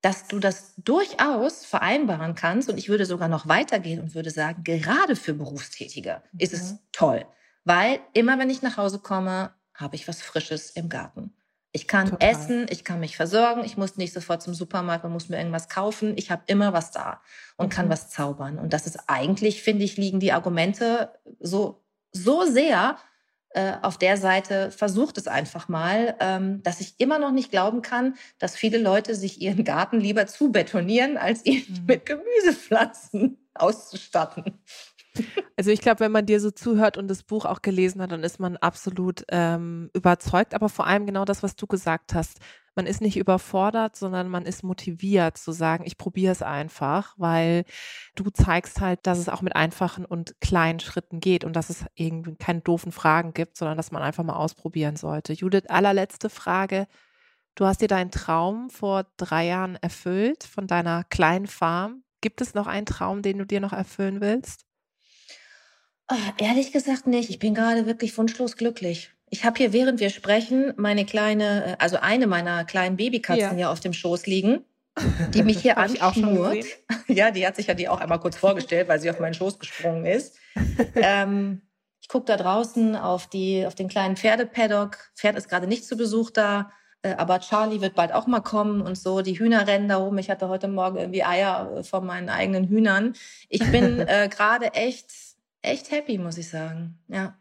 [0.00, 2.70] dass du das durchaus vereinbaren kannst.
[2.70, 6.40] Und ich würde sogar noch weitergehen und würde sagen, gerade für Berufstätige mhm.
[6.40, 6.78] ist es mhm.
[6.92, 7.26] toll.
[7.64, 11.34] Weil immer, wenn ich nach Hause komme, habe ich was Frisches im Garten.
[11.78, 12.28] Ich kann Total.
[12.28, 15.68] essen, ich kann mich versorgen, ich muss nicht sofort zum Supermarkt und muss mir irgendwas
[15.68, 16.14] kaufen.
[16.16, 17.20] Ich habe immer was da
[17.56, 17.70] und mhm.
[17.70, 18.58] kann was zaubern.
[18.58, 22.96] Und das ist eigentlich, finde ich, liegen die Argumente so, so sehr
[23.50, 27.80] äh, auf der Seite versucht es einfach mal, ähm, dass ich immer noch nicht glauben
[27.80, 31.86] kann, dass viele Leute sich ihren Garten lieber zubetonieren, als ihn mhm.
[31.86, 34.58] mit Gemüsepflanzen auszustatten.
[35.56, 38.22] Also ich glaube, wenn man dir so zuhört und das Buch auch gelesen hat, dann
[38.22, 40.54] ist man absolut ähm, überzeugt.
[40.54, 42.38] Aber vor allem genau das, was du gesagt hast.
[42.76, 47.64] Man ist nicht überfordert, sondern man ist motiviert zu sagen, ich probiere es einfach, weil
[48.14, 51.84] du zeigst halt, dass es auch mit einfachen und kleinen Schritten geht und dass es
[51.96, 55.32] irgendwie keine doofen Fragen gibt, sondern dass man einfach mal ausprobieren sollte.
[55.32, 56.86] Judith, allerletzte Frage.
[57.56, 62.04] Du hast dir deinen Traum vor drei Jahren erfüllt von deiner kleinen Farm.
[62.20, 64.67] Gibt es noch einen Traum, den du dir noch erfüllen willst?
[66.08, 67.28] Ach, ehrlich gesagt nicht.
[67.28, 69.12] Ich bin gerade wirklich wunschlos glücklich.
[69.30, 73.66] Ich habe hier, während wir sprechen, meine kleine, äh, also eine meiner kleinen Babykatzen ja,
[73.66, 74.64] ja auf dem Schoß liegen,
[75.34, 76.64] die mich hier anschnurrt.
[77.10, 79.58] Ja, die hat sich ja die auch einmal kurz vorgestellt, weil sie auf meinen Schoß
[79.58, 80.36] gesprungen ist.
[80.94, 81.62] ähm,
[82.02, 85.10] ich gucke da draußen auf, die, auf den kleinen Pferdepaddock.
[85.16, 88.82] Pferd ist gerade nicht zu Besuch da, äh, aber Charlie wird bald auch mal kommen
[88.82, 89.22] und so.
[89.22, 90.18] Die Hühner rennen da rum.
[90.18, 93.14] Ich hatte heute Morgen irgendwie Eier äh, von meinen eigenen Hühnern.
[93.48, 95.10] Ich bin äh, gerade echt
[95.62, 96.98] echt happy, muss ich sagen.
[97.08, 97.38] Ja.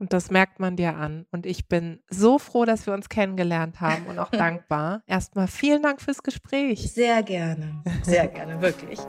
[0.00, 1.26] Und das merkt man dir an.
[1.32, 5.02] Und ich bin so froh, dass wir uns kennengelernt haben und auch dankbar.
[5.06, 6.92] Erstmal vielen Dank fürs Gespräch.
[6.92, 7.82] Sehr gerne.
[8.02, 9.00] Sehr gerne, wirklich.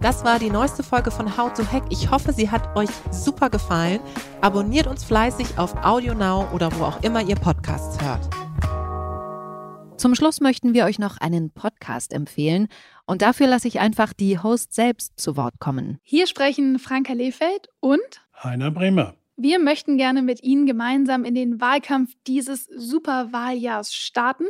[0.00, 1.82] Das war die neueste Folge von How to Hack.
[1.90, 3.98] Ich hoffe, sie hat euch super gefallen.
[4.40, 8.30] Abonniert uns fleißig auf AudioNow oder wo auch immer ihr Podcasts hört.
[9.96, 12.68] Zum Schluss möchten wir euch noch einen Podcast empfehlen.
[13.08, 15.98] Und dafür lasse ich einfach die Host selbst zu Wort kommen.
[16.02, 17.98] Hier sprechen Franka Lehfeld und
[18.44, 19.14] Heiner Bremer.
[19.34, 24.44] Wir möchten gerne mit Ihnen gemeinsam in den Wahlkampf dieses Superwahljahrs starten.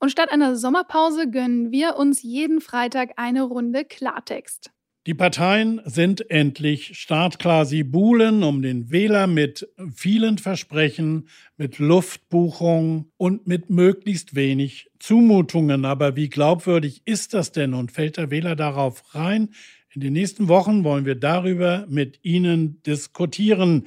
[0.00, 4.72] Und statt einer Sommerpause gönnen wir uns jeden Freitag eine Runde Klartext.
[5.06, 7.64] Die Parteien sind endlich startklar.
[7.64, 15.86] Sie buhlen um den Wähler mit vielen Versprechen, mit Luftbuchungen und mit möglichst wenig Zumutungen.
[15.86, 19.48] Aber wie glaubwürdig ist das denn und fällt der Wähler darauf rein?
[19.92, 23.86] In den nächsten Wochen wollen wir darüber mit Ihnen diskutieren.